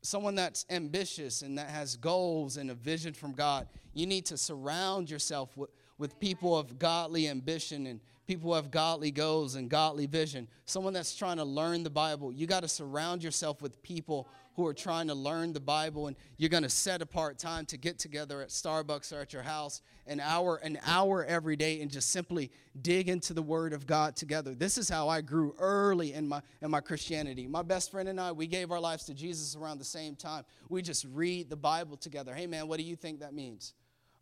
[0.00, 4.38] Someone that's ambitious and that has goals and a vision from God, you need to
[4.38, 9.68] surround yourself with, with people of godly ambition and people who have godly goals and
[9.68, 10.48] godly vision.
[10.64, 14.66] Someone that's trying to learn the Bible, you got to surround yourself with people who
[14.66, 17.98] are trying to learn the Bible, and you're going to set apart time to get
[17.98, 22.10] together at Starbucks or at your house an hour, an hour every day, and just
[22.10, 24.54] simply dig into the Word of God together.
[24.54, 27.46] This is how I grew early in my in my Christianity.
[27.46, 30.44] My best friend and I, we gave our lives to Jesus around the same time.
[30.68, 32.34] We just read the Bible together.
[32.34, 33.74] Hey man, what do you think that means?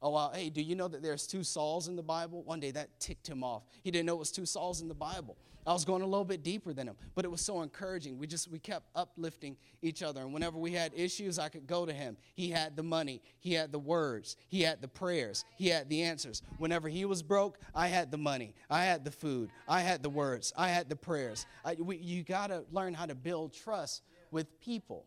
[0.02, 2.42] Oh, uh, hey, do you know that there's two Sauls in the Bible?
[2.42, 3.64] One day that ticked him off.
[3.82, 5.36] He didn't know it was two Sauls in the Bible.
[5.66, 8.18] I was going a little bit deeper than him, but it was so encouraging.
[8.18, 11.84] We just we kept uplifting each other, and whenever we had issues, I could go
[11.84, 12.16] to him.
[12.34, 16.02] He had the money, he had the words, he had the prayers, he had the
[16.02, 16.42] answers.
[16.56, 20.10] Whenever he was broke, I had the money, I had the food, I had the
[20.10, 21.44] words, I had the prayers.
[21.62, 25.04] I, we, you got to learn how to build trust with people.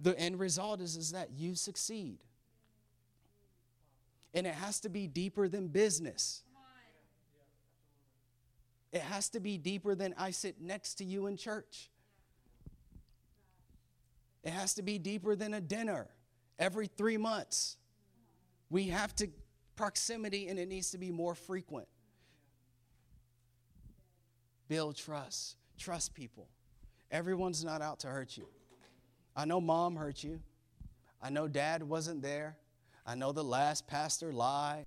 [0.00, 2.18] The end result is, is that you succeed.
[4.34, 6.42] And it has to be deeper than business.
[8.92, 11.90] It has to be deeper than I sit next to you in church.
[14.42, 16.08] It has to be deeper than a dinner
[16.58, 17.76] every three months.
[18.70, 19.28] We have to,
[19.76, 21.88] proximity, and it needs to be more frequent.
[24.68, 25.56] Build trust.
[25.78, 26.48] Trust people.
[27.10, 28.46] Everyone's not out to hurt you.
[29.36, 30.40] I know mom hurt you.
[31.22, 32.56] I know dad wasn't there.
[33.08, 34.84] I know the last pastor lied.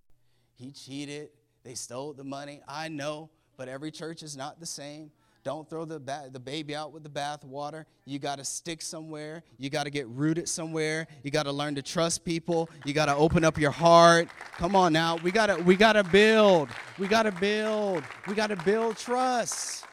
[0.55, 1.29] He cheated.
[1.63, 2.61] They stole the money.
[2.67, 3.31] I know
[3.61, 5.11] but every church is not the same.
[5.43, 7.85] Don't throw the, ba- the baby out with the bathwater.
[8.05, 9.43] You got to stick somewhere.
[9.59, 11.05] You got to get rooted somewhere.
[11.21, 12.71] You got to learn to trust people.
[12.85, 14.29] You got to open up your heart.
[14.57, 15.17] Come on now.
[15.17, 16.69] We got to we got to build.
[16.97, 18.03] We got to build.
[18.27, 19.85] We got to build trust.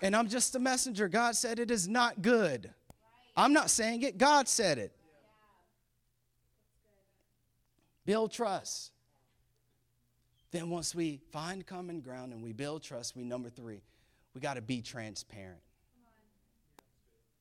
[0.00, 1.08] And I'm just a messenger.
[1.08, 2.70] God said it is not good.
[3.36, 4.16] I'm not saying it.
[4.16, 4.96] God said it.
[8.04, 8.90] Build trust.
[10.50, 13.82] Then, once we find common ground and we build trust, we number three,
[14.34, 15.62] we got to be transparent.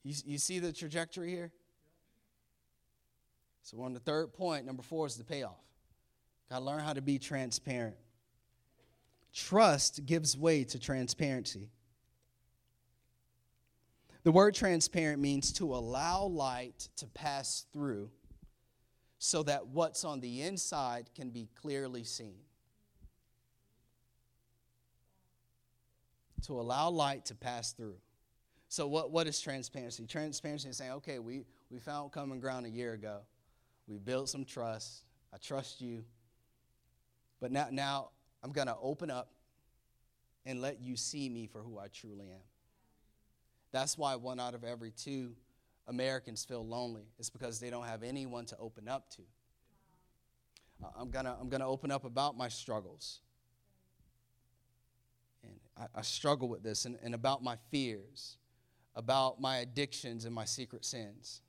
[0.04, 1.52] You, you see the trajectory here?
[3.64, 4.66] So, on the third point.
[4.66, 5.60] Number four is the payoff.
[6.50, 7.96] Got to learn how to be transparent.
[9.34, 11.70] Trust gives way to transparency.
[14.24, 18.10] The word transparent means to allow light to pass through
[19.24, 22.40] so that what's on the inside can be clearly seen.
[26.48, 27.98] to allow light to pass through.
[28.68, 30.08] So, what, what is transparency?
[30.08, 33.20] Transparency is saying, okay, we, we found common ground a year ago.
[33.88, 35.04] We built some trust.
[35.32, 36.04] I trust you.
[37.40, 38.10] But now, now
[38.44, 39.30] I'm going to open up
[40.48, 42.42] and let you see me for who I truly am.
[43.72, 45.34] That's why one out of every two
[45.92, 47.04] Americans feel lonely.
[47.20, 49.22] It's because they don't have anyone to open up to.
[50.84, 53.20] Uh, I'm going to I'm to open up about my struggles.
[55.78, 58.38] I, I struggle with this and, and about my fears,
[58.96, 61.42] about my addictions and my secret sins.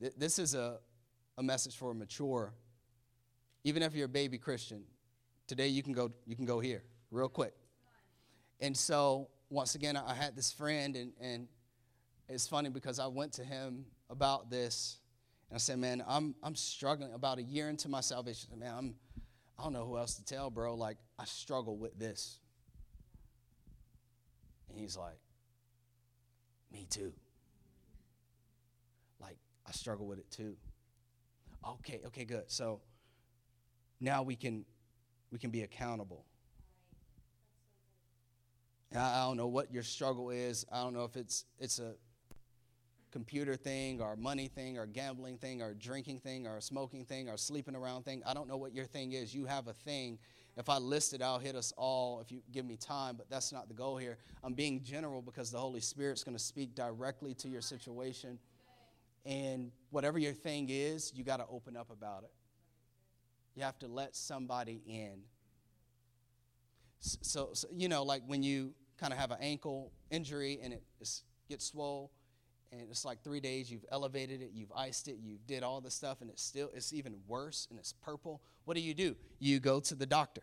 [0.00, 0.78] Th- this is a,
[1.38, 2.52] a message for a mature,
[3.64, 4.84] even if you're a baby Christian.
[5.46, 7.54] Today you can go, you can go here real quick.
[8.60, 11.48] And so, once again, I had this friend, and, and
[12.28, 14.98] it's funny because I went to him about this,
[15.48, 17.12] and I said, Man, I'm, I'm struggling.
[17.12, 18.94] About a year into my salvation, man, I'm,
[19.58, 20.74] I don't know who else to tell, bro.
[20.74, 22.38] Like, I struggle with this.
[24.68, 25.18] And he's like,
[26.72, 27.12] Me too.
[29.20, 30.56] Like, I struggle with it too.
[31.66, 32.44] Okay, okay, good.
[32.48, 32.80] So
[34.00, 34.64] now we can
[35.30, 36.24] we can be accountable.
[38.94, 40.66] I don't know what your struggle is.
[40.70, 41.94] I don't know if it's it's a
[43.12, 47.36] computer thing or money thing or gambling thing or drinking thing or smoking thing or
[47.36, 48.22] sleeping around thing.
[48.26, 49.34] I don't know what your thing is.
[49.34, 50.18] You have a thing.
[50.56, 53.52] If I list it, I'll hit us all if you give me time, but that's
[53.52, 54.18] not the goal here.
[54.42, 58.38] I'm being general because the Holy Spirit's going to speak directly to your situation.
[59.24, 62.32] And whatever your thing is, you got to open up about it.
[63.54, 65.20] You have to let somebody in.
[67.00, 70.82] So, so you know, like when you kind of have an ankle injury and it
[71.48, 72.10] gets swole,
[72.72, 75.90] and it's like three days you've elevated it you've iced it You've did all the
[75.90, 78.40] stuff and it's still it's even worse and it's purple.
[78.64, 79.14] What do you do?
[79.38, 80.42] You go to the doctor.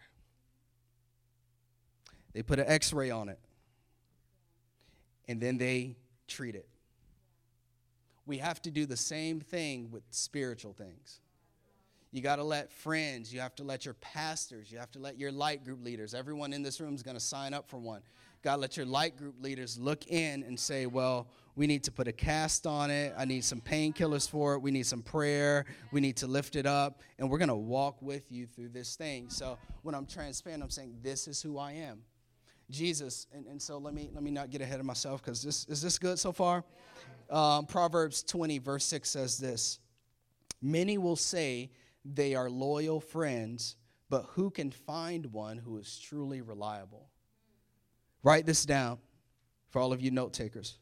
[2.33, 3.39] They put an x-ray on it
[5.27, 6.69] and then they treat it.
[8.25, 11.19] We have to do the same thing with spiritual things.
[12.11, 15.17] You got to let friends you have to let your pastors you have to let
[15.17, 18.01] your light group leaders everyone in this room is going to sign up for one
[18.43, 21.27] to let your light group leaders look in and say well
[21.59, 23.13] we need to put a cast on it.
[23.17, 24.59] I need some painkillers for it.
[24.59, 25.65] We need some prayer.
[25.91, 27.01] We need to lift it up.
[27.17, 29.29] And we're going to walk with you through this thing.
[29.29, 32.01] So when I'm transparent, I'm saying, this is who I am.
[32.69, 35.65] Jesus, and, and so let me let me not get ahead of myself because this
[35.65, 36.63] is this good so far?
[37.29, 39.79] Um, Proverbs 20, verse 6 says this
[40.61, 41.71] Many will say
[42.05, 43.75] they are loyal friends,
[44.09, 47.09] but who can find one who is truly reliable?
[48.23, 48.97] Write this down
[49.69, 50.77] for all of you note takers.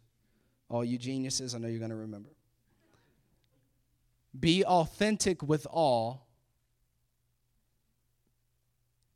[0.69, 2.29] All you geniuses, I know you're going to remember.
[4.37, 6.27] Be authentic with all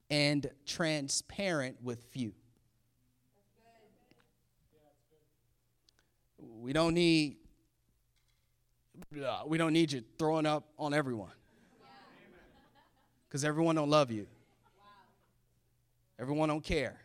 [0.09, 2.33] and transparent with few.
[6.37, 7.37] We don't need
[9.47, 11.31] we don't need you throwing up on everyone.
[13.29, 14.27] Cuz everyone don't love you.
[16.19, 16.99] Everyone don't care.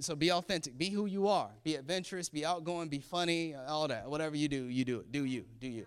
[0.00, 0.76] So be authentic.
[0.76, 1.50] Be who you are.
[1.64, 4.08] Be adventurous be outgoing be funny all that.
[4.08, 5.12] Whatever you do you do it.
[5.12, 5.86] Do you do you.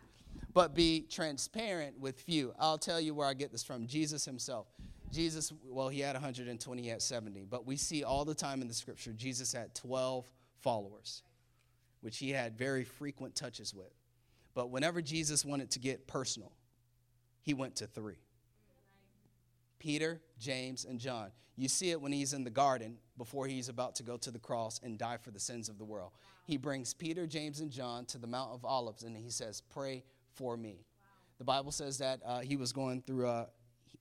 [0.54, 2.54] But be transparent with few.
[2.60, 3.88] I'll tell you where i get this from.
[3.88, 4.67] Jesus himself.
[5.12, 8.67] Jesus well he had 120 he had 70 but we see all the time in
[8.67, 10.26] the scripture jesus had 12
[10.60, 11.21] followers
[12.02, 13.93] which he had very frequent touches with.
[14.56, 16.52] But whenever jesus wanted to get personal
[17.43, 18.17] he went to three
[19.79, 21.31] Peter, James, and John.
[21.57, 24.39] You see it when he's in the garden before he's about to go to the
[24.39, 26.11] cross and die for the sins of the world.
[26.45, 30.03] He brings Peter, James, and John to the Mount of Olives and he says, Pray
[30.33, 30.85] for me.
[31.38, 33.47] The Bible says that uh, he was going through a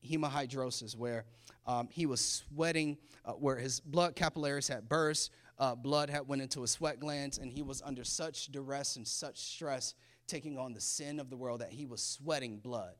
[0.06, 1.24] hemohidrosis where
[1.66, 6.42] um, he was sweating, uh, where his blood capillaries had burst, uh, blood had went
[6.42, 9.94] into his sweat glands, and he was under such duress and such stress
[10.26, 12.94] taking on the sin of the world that he was sweating blood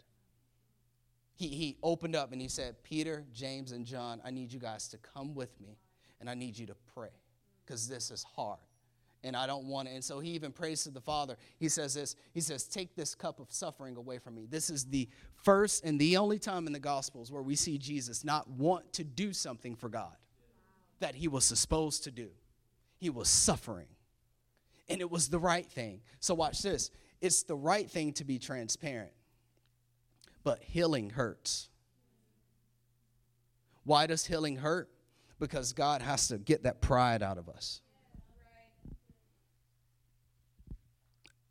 [1.35, 4.89] he, he opened up and he said, Peter, James, and John, I need you guys
[4.89, 5.79] to come with me
[6.21, 7.11] and I need you to pray
[7.65, 8.61] because this is hard
[9.25, 9.93] and I don't want it.
[9.93, 11.37] And so he even prays to the Father.
[11.59, 14.47] He says this He says, Take this cup of suffering away from me.
[14.49, 15.09] This is the
[15.43, 19.05] first and the only time in the Gospels where we see Jesus not want to
[19.05, 20.15] do something for God
[21.01, 22.29] that he was supposed to do.
[22.99, 23.89] He was suffering.
[24.89, 26.01] And it was the right thing.
[26.21, 26.91] So watch this.
[27.21, 29.11] It's the right thing to be transparent
[30.45, 31.69] but healing hurts.
[33.85, 34.91] Why does healing hurt?
[35.41, 37.81] Because God has to get that pride out of us.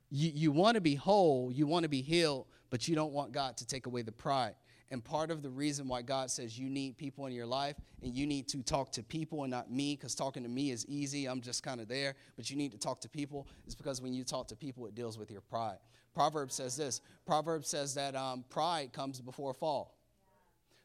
[0.10, 3.32] You, you want to be whole, you want to be healed, but you don't want
[3.32, 4.54] God to take away the pride.
[4.92, 8.14] And part of the reason why God says you need people in your life and
[8.14, 11.26] you need to talk to people and not me, because talking to me is easy,
[11.26, 14.14] I'm just kind of there, but you need to talk to people, is because when
[14.14, 15.80] you talk to people, it deals with your pride.
[16.14, 19.98] Proverbs says this Proverbs says that um, pride comes before fall.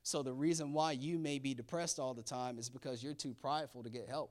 [0.02, 3.34] So the reason why you may be depressed all the time is because you're too
[3.34, 4.30] prideful to get help.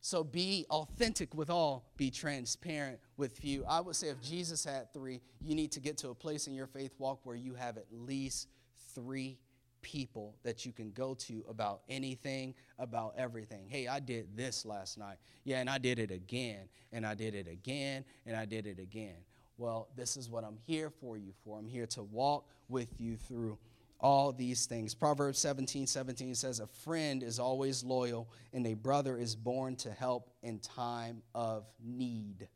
[0.00, 3.64] So be authentic with all, be transparent with few.
[3.64, 6.54] I would say if Jesus had three, you need to get to a place in
[6.54, 8.46] your faith walk where you have at least
[8.94, 9.40] three
[9.86, 13.68] people that you can go to about anything, about everything.
[13.68, 15.16] Hey, I did this last night.
[15.44, 18.80] Yeah, and I did it again, and I did it again, and I did it
[18.80, 19.14] again.
[19.58, 21.56] Well, this is what I'm here for you for.
[21.56, 23.58] I'm here to walk with you through
[24.00, 24.92] all these things.
[24.92, 29.92] Proverbs 17 17 says, A friend is always loyal, and a brother is born to
[29.92, 32.48] help in time of need.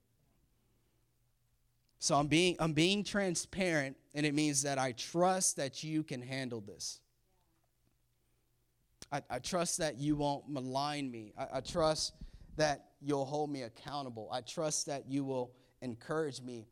[2.01, 6.23] So I'm being, I'm being transparent, and it means that I trust that you can
[6.23, 6.99] handle this.
[9.13, 11.33] I, I trust that you won't malign me.
[11.37, 12.15] I, I trust
[12.57, 14.29] that you'll hold me accountable.
[14.33, 15.53] I trust that you will
[15.83, 16.67] encourage me.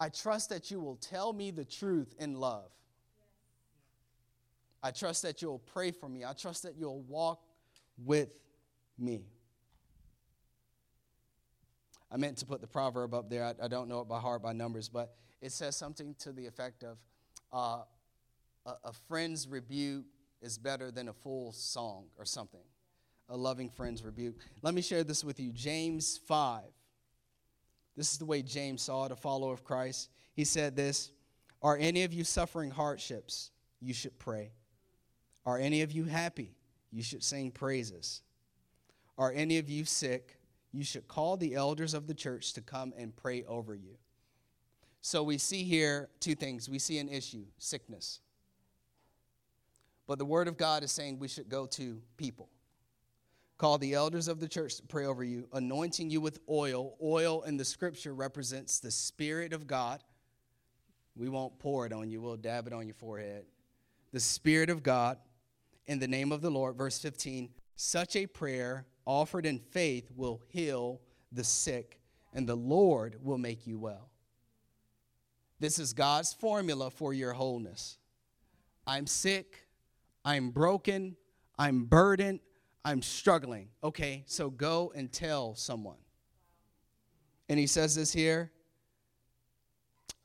[0.00, 2.70] I trust that you will tell me the truth in love.
[4.82, 6.24] I trust that you'll pray for me.
[6.24, 7.42] I trust that you'll walk
[8.04, 8.40] with
[8.96, 9.24] me.
[12.10, 13.44] I meant to put the proverb up there.
[13.44, 16.46] I, I, don't know it by heart, by numbers, but it says something to the
[16.46, 16.96] effect of
[17.52, 17.82] uh,
[18.64, 20.06] a, a friend's rebuke
[20.40, 22.64] is better than a full song or something.
[23.28, 24.36] A loving friend's rebuke.
[24.62, 25.52] Let me share this with you.
[25.52, 26.62] James 5.
[27.96, 30.10] This is the way James saw it, a follower of Christ.
[30.34, 31.10] He said this
[31.62, 33.50] Are any of you suffering hardships?
[33.80, 34.52] You should pray.
[35.44, 36.54] Are any of you happy?
[36.90, 38.22] You should sing praises.
[39.16, 40.38] Are any of you sick?
[40.72, 43.96] you should call the elders of the church to come and pray over you.
[45.00, 46.68] So we see here two things.
[46.68, 48.20] We see an issue, sickness.
[50.08, 52.48] But the word of God is saying we should go to people.
[53.58, 56.96] Call the elders of the church to pray over you, anointing you with oil.
[57.00, 60.02] Oil in the scripture represents the Spirit of God.
[61.14, 63.44] We won't pour it on you, we'll dab it on your forehead.
[64.12, 65.18] The Spirit of God
[65.86, 66.76] in the name of the Lord.
[66.76, 67.50] Verse 15
[67.80, 71.00] such a prayer offered in faith will heal
[71.30, 72.00] the sick,
[72.34, 74.10] and the Lord will make you well.
[75.60, 77.98] This is God's formula for your wholeness.
[78.84, 79.67] I'm sick,
[80.28, 81.16] I'm broken,
[81.58, 82.40] I'm burdened,
[82.84, 83.68] I'm struggling.
[83.82, 85.96] Okay, so go and tell someone.
[87.48, 88.52] And he says this here.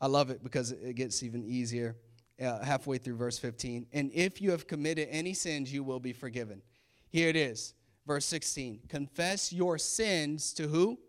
[0.02, 1.96] I love it because it gets even easier
[2.44, 3.88] uh, halfway through verse 15.
[3.94, 6.62] And if you have committed any sins, you will be forgiven.
[7.10, 7.74] Here it is
[8.06, 11.00] Verse 16 Confess your sins to who?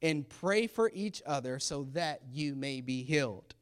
[0.00, 3.54] And pray for each other so that you may be healed.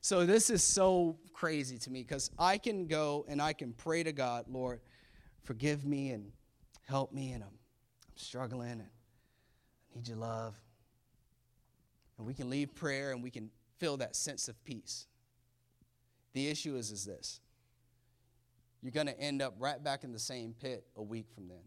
[0.00, 4.02] So, this is so crazy to me because I can go and I can pray
[4.02, 4.80] to God, Lord,
[5.42, 6.32] forgive me and
[6.86, 10.54] help me, and I'm, I'm struggling and I need your love.
[12.16, 15.08] And we can leave prayer and we can feel that sense of peace.
[16.32, 17.40] The issue is, is this
[18.82, 21.64] you're going to end up right back in the same pit a week from then.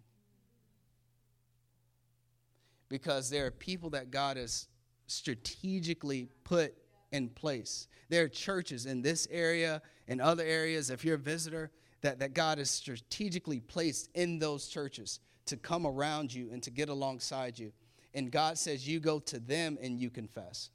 [2.88, 4.67] Because there are people that God has
[5.05, 6.74] strategically put
[7.12, 7.88] in place.
[8.10, 12.34] There are churches in this area and other areas, if you're a visitor, that, that
[12.34, 17.57] God has strategically placed in those churches to come around you and to get alongside
[17.60, 17.72] you.
[18.14, 20.70] And God says, You go to them and you confess.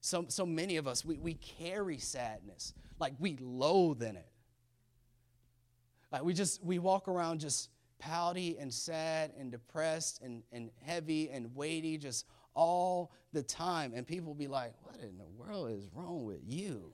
[0.00, 4.28] So, so many of us, we, we carry sadness like we loathe in it.
[6.10, 11.30] Like we just, we walk around just pouty and sad and depressed and, and heavy
[11.30, 13.92] and weighty just all the time.
[13.94, 16.92] And people be like, what in the world is wrong with you?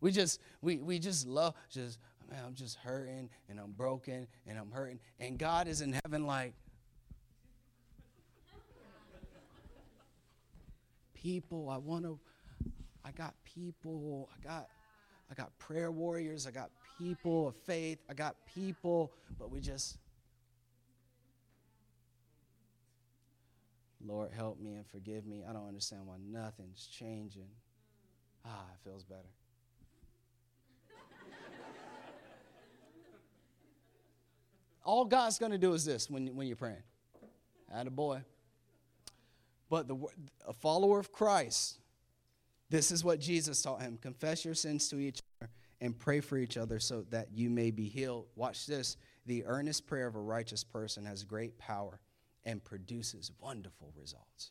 [0.00, 1.98] We just, we, we just love, just,
[2.30, 4.98] man, I'm just hurting and I'm broken and I'm hurting.
[5.20, 6.54] And God is in heaven like,
[11.14, 12.18] people, I want to
[13.04, 14.68] I got people, I got
[15.30, 19.98] I got prayer warriors, I got people of faith, I got people, but we just
[24.04, 25.44] Lord, help me and forgive me.
[25.48, 27.48] I don't understand why nothing's changing.
[28.44, 29.20] Ah, it feels better.
[34.84, 36.82] All God's going to do is this when, when you're praying.
[37.72, 38.22] Add a boy.
[39.70, 39.96] But the,
[40.46, 41.78] a follower of Christ
[42.72, 45.50] this is what Jesus taught him confess your sins to each other
[45.82, 48.28] and pray for each other so that you may be healed.
[48.34, 48.96] Watch this.
[49.26, 52.00] The earnest prayer of a righteous person has great power
[52.44, 54.50] and produces wonderful results.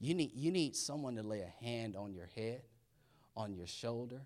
[0.00, 2.62] You need, you need someone to lay a hand on your head,
[3.36, 4.20] on your shoulder.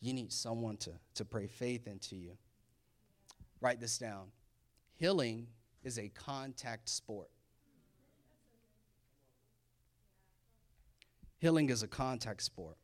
[0.00, 2.36] You need someone to, to pray faith into you.
[3.60, 4.26] Write this down.
[4.94, 5.48] Healing
[5.82, 7.30] is a contact sport.
[11.38, 12.76] Healing is a contact sport.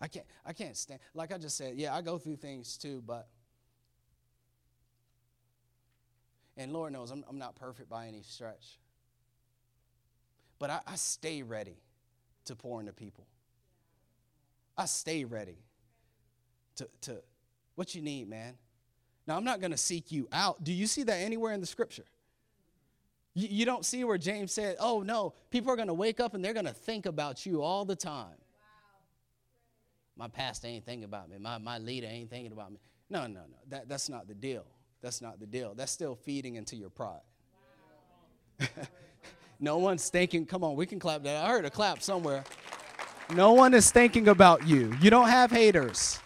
[0.00, 3.02] I can't, I can't stand, like I just said, yeah, I go through things too,
[3.06, 3.28] but,
[6.56, 8.78] and Lord knows I'm, I'm not perfect by any stretch.
[10.58, 11.76] But I, I stay ready
[12.44, 13.26] to pour into people.
[14.76, 15.58] I stay ready
[16.76, 17.22] to, to
[17.74, 18.54] what you need, man.
[19.26, 20.62] Now, I'm not going to seek you out.
[20.64, 22.04] Do you see that anywhere in the scripture?
[23.34, 26.34] You, you don't see where James said, oh no, people are going to wake up
[26.34, 28.26] and they're going to think about you all the time.
[28.26, 28.66] Wow.
[30.16, 31.38] My pastor ain't thinking about me.
[31.38, 32.78] My, my leader ain't thinking about me.
[33.08, 33.58] No, no, no.
[33.68, 34.66] That, that's not the deal.
[35.02, 35.74] That's not the deal.
[35.74, 37.20] That's still feeding into your pride.
[39.62, 41.44] No one's thinking, come on, we can clap that.
[41.44, 42.42] I heard a clap somewhere.
[43.32, 44.92] No one is thinking about you.
[45.00, 46.18] You don't have haters.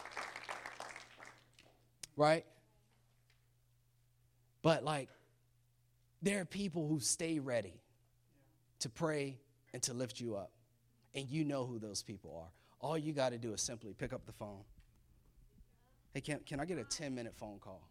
[2.16, 2.46] Right?
[4.62, 5.10] But like,
[6.22, 7.74] there are people who stay ready
[8.78, 9.36] to pray
[9.74, 10.50] and to lift you up.
[11.14, 12.50] and you know who those people are.
[12.80, 14.62] All you got to do is simply pick up the phone.
[16.14, 17.86] Hey, can, can I get a 10 minute phone call?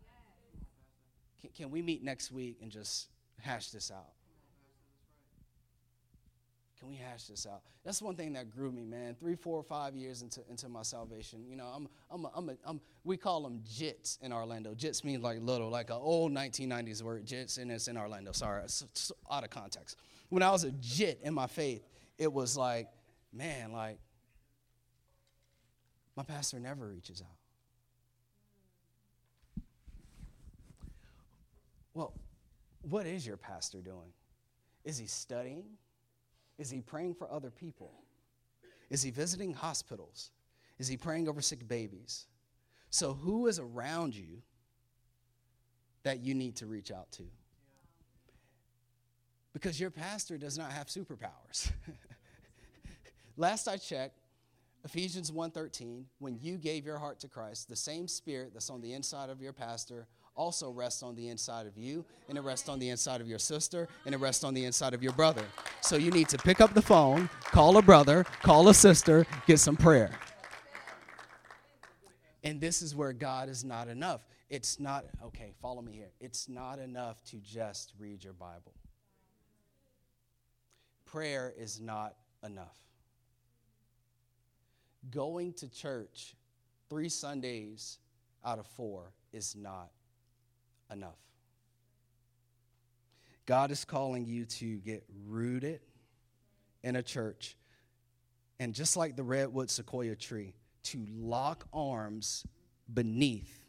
[1.45, 3.07] Can, can we meet next week and just
[3.41, 4.11] hash this out?
[6.79, 7.61] Can we hash this out?
[7.83, 9.15] That's one thing that grew me, man.
[9.19, 11.45] Three, four, five years into, into my salvation.
[11.47, 14.73] You know, I'm, I'm, a, I'm, a, I'm, we call them jits in Orlando.
[14.73, 18.33] Jits means like little, like an old 1990s word, jits, and it's in Orlando.
[18.33, 19.97] Sorry, it's, it's out of context.
[20.29, 21.87] When I was a jit in my faith,
[22.17, 22.87] it was like,
[23.31, 23.99] man, like,
[26.15, 27.44] my pastor never reaches out.
[31.95, 32.13] Well,
[32.81, 34.13] what is your pastor doing?
[34.83, 35.63] Is he studying?
[36.59, 37.91] Is he praying for other people?
[38.91, 40.29] Is he visiting hospitals?
[40.77, 42.27] Is he praying over sick babies?
[42.91, 44.41] So, who is around you
[46.03, 47.23] that you need to reach out to?
[49.53, 51.71] Because your pastor does not have superpowers.
[53.37, 54.19] Last I checked,
[54.83, 58.93] Ephesians 1:13, when you gave your heart to Christ, the same spirit that's on the
[58.93, 62.79] inside of your pastor also rests on the inside of you, and it rests on
[62.79, 65.43] the inside of your sister, and it rests on the inside of your brother.
[65.81, 69.59] So you need to pick up the phone, call a brother, call a sister, get
[69.59, 70.11] some prayer.
[72.43, 74.25] And this is where God is not enough.
[74.49, 76.11] It's not, okay, follow me here.
[76.19, 78.73] It's not enough to just read your Bible.
[81.05, 82.77] Prayer is not enough.
[85.09, 86.35] Going to church
[86.89, 87.99] three Sundays
[88.43, 89.89] out of four is not
[90.91, 91.17] enough.
[93.45, 95.81] God is calling you to get rooted
[96.83, 97.57] in a church.
[98.59, 102.45] And just like the redwood sequoia tree, to lock arms
[102.91, 103.65] beneath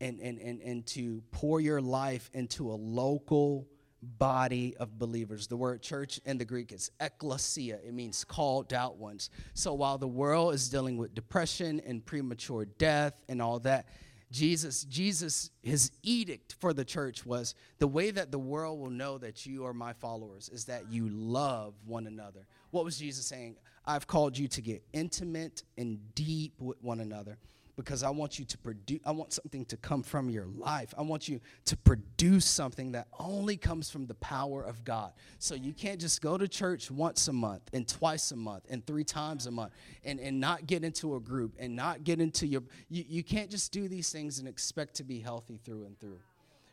[0.00, 3.68] and, and, and, and to pour your life into a local
[4.02, 5.46] body of believers.
[5.46, 9.30] The word church in the Greek is ekklesia, it means called out ones.
[9.54, 13.86] So while the world is dealing with depression and premature death and all that,
[14.30, 19.18] Jesus, Jesus, his edict for the church was the way that the world will know
[19.18, 22.46] that you are my followers is that you love one another.
[22.70, 23.56] What was Jesus saying?
[23.84, 27.38] I've called you to get intimate and deep with one another
[27.80, 30.92] because I want you to produce, I want something to come from your life.
[30.98, 35.12] I want you to produce something that only comes from the power of God.
[35.38, 38.86] So you can't just go to church once a month and twice a month and
[38.86, 39.72] three times a month
[40.04, 43.50] and, and not get into a group and not get into your, you, you can't
[43.50, 46.20] just do these things and expect to be healthy through and through.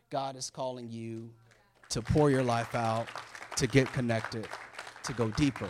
[0.09, 1.29] God is calling you
[1.87, 3.07] to pour your life out,
[3.55, 4.45] to get connected,
[5.05, 5.69] to go deeper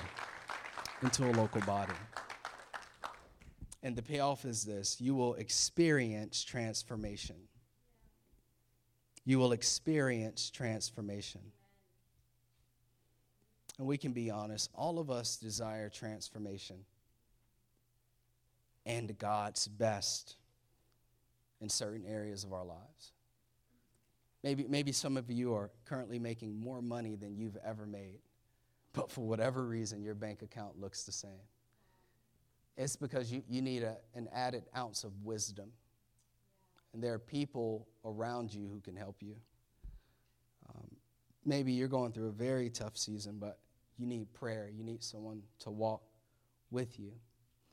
[1.04, 1.94] into a local body.
[3.88, 7.38] And the payoff is this you will experience transformation.
[9.24, 11.40] You will experience transformation.
[13.78, 16.76] And we can be honest, all of us desire transformation
[18.86, 20.36] and God's best
[21.62, 23.14] in certain areas of our lives.
[24.44, 28.20] Maybe, maybe some of you are currently making more money than you've ever made,
[28.92, 31.40] but for whatever reason, your bank account looks the same.
[32.78, 35.72] It's because you, you need a, an added ounce of wisdom.
[36.94, 39.36] And there are people around you who can help you.
[40.70, 40.88] Um,
[41.46, 43.60] maybe you're going through a very tough season, but
[43.98, 44.70] you need prayer.
[44.72, 46.04] You need someone to walk
[46.70, 47.12] with you.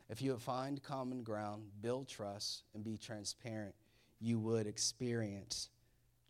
[0.08, 3.74] If you would find common ground, build trust, and be transparent,
[4.20, 5.68] you would experience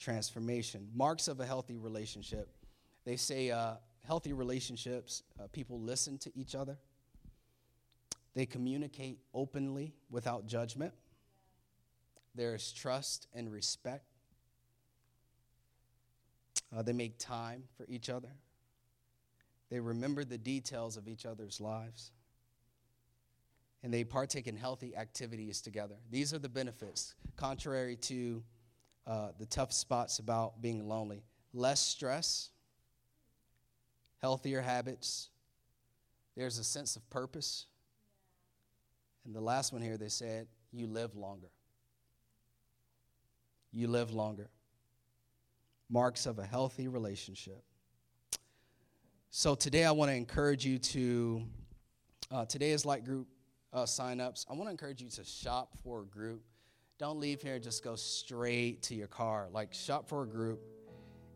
[0.01, 0.89] transformation.
[0.95, 2.49] Marks of a healthy relationship.
[3.05, 3.75] They say uh,
[4.07, 6.77] healthy relationships, uh, people listen to each other
[8.35, 10.93] they communicate openly without judgment.
[12.35, 14.05] There is trust and respect.
[16.77, 18.31] Uh, they make time for each other.
[19.71, 22.11] They remember the details of each other's lives.
[23.85, 25.97] And they partake in healthy activities together.
[26.11, 28.43] These are the benefits, contrary to
[29.07, 31.23] uh, the tough spots about being lonely.
[31.53, 32.51] Less stress,
[34.21, 35.29] healthier habits,
[36.37, 37.67] there's a sense of purpose
[39.25, 41.49] and the last one here, they said, You live longer.
[43.73, 44.49] You live longer.
[45.91, 47.63] Marks of a healthy relationship.
[49.31, 51.43] So today I want to encourage you to,
[52.31, 53.27] uh, today is like group
[53.73, 54.47] uh, sign-ups.
[54.49, 56.43] I want to encourage you to shop for a group.
[56.99, 59.49] Don't leave here just go straight to your car.
[59.51, 60.61] Like shop for a group.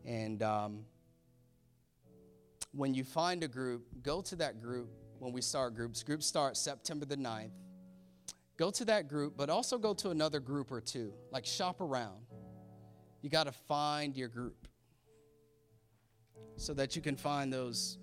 [0.05, 0.85] And um,
[2.71, 6.01] when you find a group, go to that group when we start groups.
[6.01, 7.51] Groups start September the 9th.
[8.59, 11.13] Go to that group, but also go to another group or two.
[11.31, 12.25] Like shop around.
[13.21, 14.67] You got to find your group
[16.57, 17.97] so that you can find those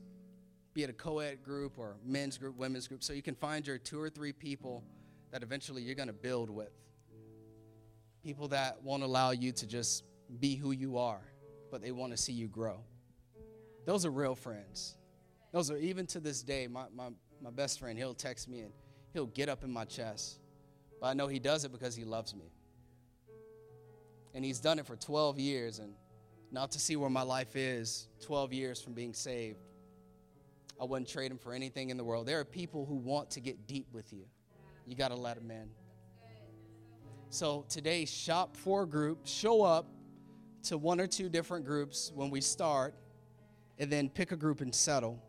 [0.73, 3.67] be it a co ed group or men's group, women's group, so you can find
[3.67, 4.83] your two or three people
[5.31, 6.73] that eventually you're going to build with.
[8.25, 10.05] People that won't allow you to just
[10.41, 11.21] be who you are,
[11.71, 12.81] but they want to see you grow.
[13.85, 14.97] Those are real friends.
[15.53, 17.09] Those are, even to this day, my, my,
[17.43, 18.73] my best friend, he'll text me and
[19.13, 20.41] he'll get up in my chest.
[21.01, 22.51] But I know he does it because he loves me.
[24.35, 25.79] And he's done it for 12 years.
[25.79, 25.95] And
[26.51, 29.59] not to see where my life is 12 years from being saved,
[30.81, 32.27] I wouldn't trade him for anything in the world.
[32.27, 34.25] There are people who want to get deep with you.
[34.87, 35.69] You got to let them in.
[37.31, 39.87] So today, shop for a group, show up
[40.65, 42.95] to one or two different groups when we start,
[43.79, 45.23] and then pick a group and settle.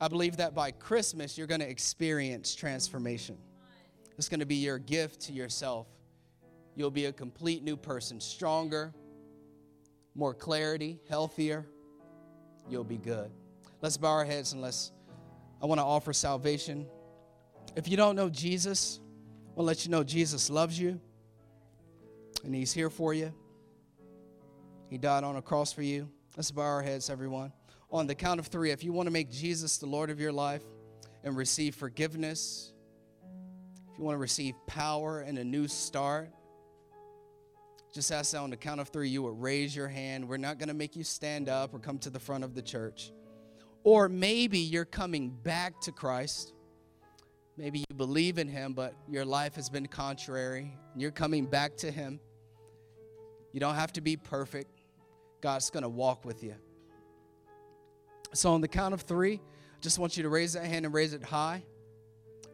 [0.00, 3.38] I believe that by Christmas, you're going to experience transformation.
[4.16, 5.86] It's going to be your gift to yourself.
[6.74, 8.94] You'll be a complete new person, stronger,
[10.14, 11.66] more clarity, healthier.
[12.68, 13.30] You'll be good.
[13.82, 14.92] Let's bow our heads and let's.
[15.62, 16.86] I want to offer salvation.
[17.76, 21.00] If you don't know Jesus, I want to let you know Jesus loves you
[22.44, 23.32] and He's here for you.
[24.88, 26.08] He died on a cross for you.
[26.36, 27.52] Let's bow our heads, everyone.
[27.90, 30.32] On the count of three, if you want to make Jesus the Lord of your
[30.32, 30.62] life
[31.24, 32.72] and receive forgiveness,
[33.96, 36.28] if you want to receive power and a new start,
[37.94, 40.28] just ask that on the count of three, you would raise your hand.
[40.28, 42.60] We're not going to make you stand up or come to the front of the
[42.60, 43.10] church.
[43.84, 46.52] Or maybe you're coming back to Christ.
[47.56, 50.76] Maybe you believe in Him, but your life has been contrary.
[50.92, 52.20] And you're coming back to Him.
[53.54, 54.68] You don't have to be perfect.
[55.40, 56.54] God's going to walk with you.
[58.34, 60.92] So, on the count of three, I just want you to raise that hand and
[60.92, 61.64] raise it high.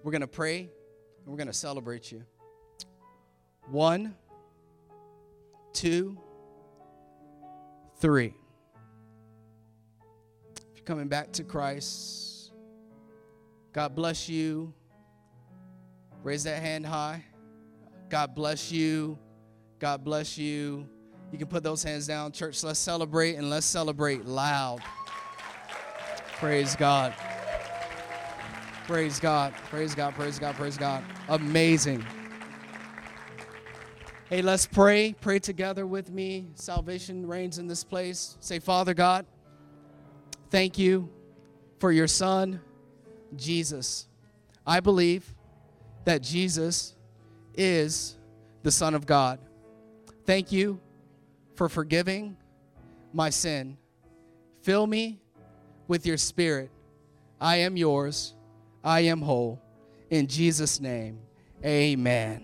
[0.04, 0.70] We're going to pray
[1.26, 2.24] we're going to celebrate you.
[3.68, 4.14] One,
[5.72, 6.18] two,
[7.98, 8.34] three.
[10.56, 12.52] If you're coming back to Christ,
[13.72, 14.74] God bless you.
[16.22, 17.24] Raise that hand high.
[18.08, 19.18] God bless you.
[19.78, 20.86] God bless you.
[21.32, 22.32] You can put those hands down.
[22.32, 24.82] Church, let's celebrate and let's celebrate loud.
[26.38, 27.14] Praise God.
[28.86, 29.54] Praise God.
[29.70, 30.14] Praise God.
[30.14, 30.54] Praise God.
[30.56, 31.04] Praise God.
[31.28, 32.04] Amazing.
[34.28, 35.14] Hey, let's pray.
[35.20, 36.46] Pray together with me.
[36.54, 38.36] Salvation reigns in this place.
[38.40, 39.26] Say, Father God,
[40.50, 41.08] thank you
[41.78, 42.60] for your Son,
[43.36, 44.08] Jesus.
[44.66, 45.34] I believe
[46.04, 46.96] that Jesus
[47.54, 48.16] is
[48.62, 49.38] the Son of God.
[50.24, 50.80] Thank you
[51.54, 52.36] for forgiving
[53.12, 53.76] my sin.
[54.62, 55.20] Fill me
[55.88, 56.70] with your spirit.
[57.40, 58.34] I am yours.
[58.82, 59.60] I am whole.
[60.10, 61.18] In Jesus' name,
[61.64, 62.40] amen.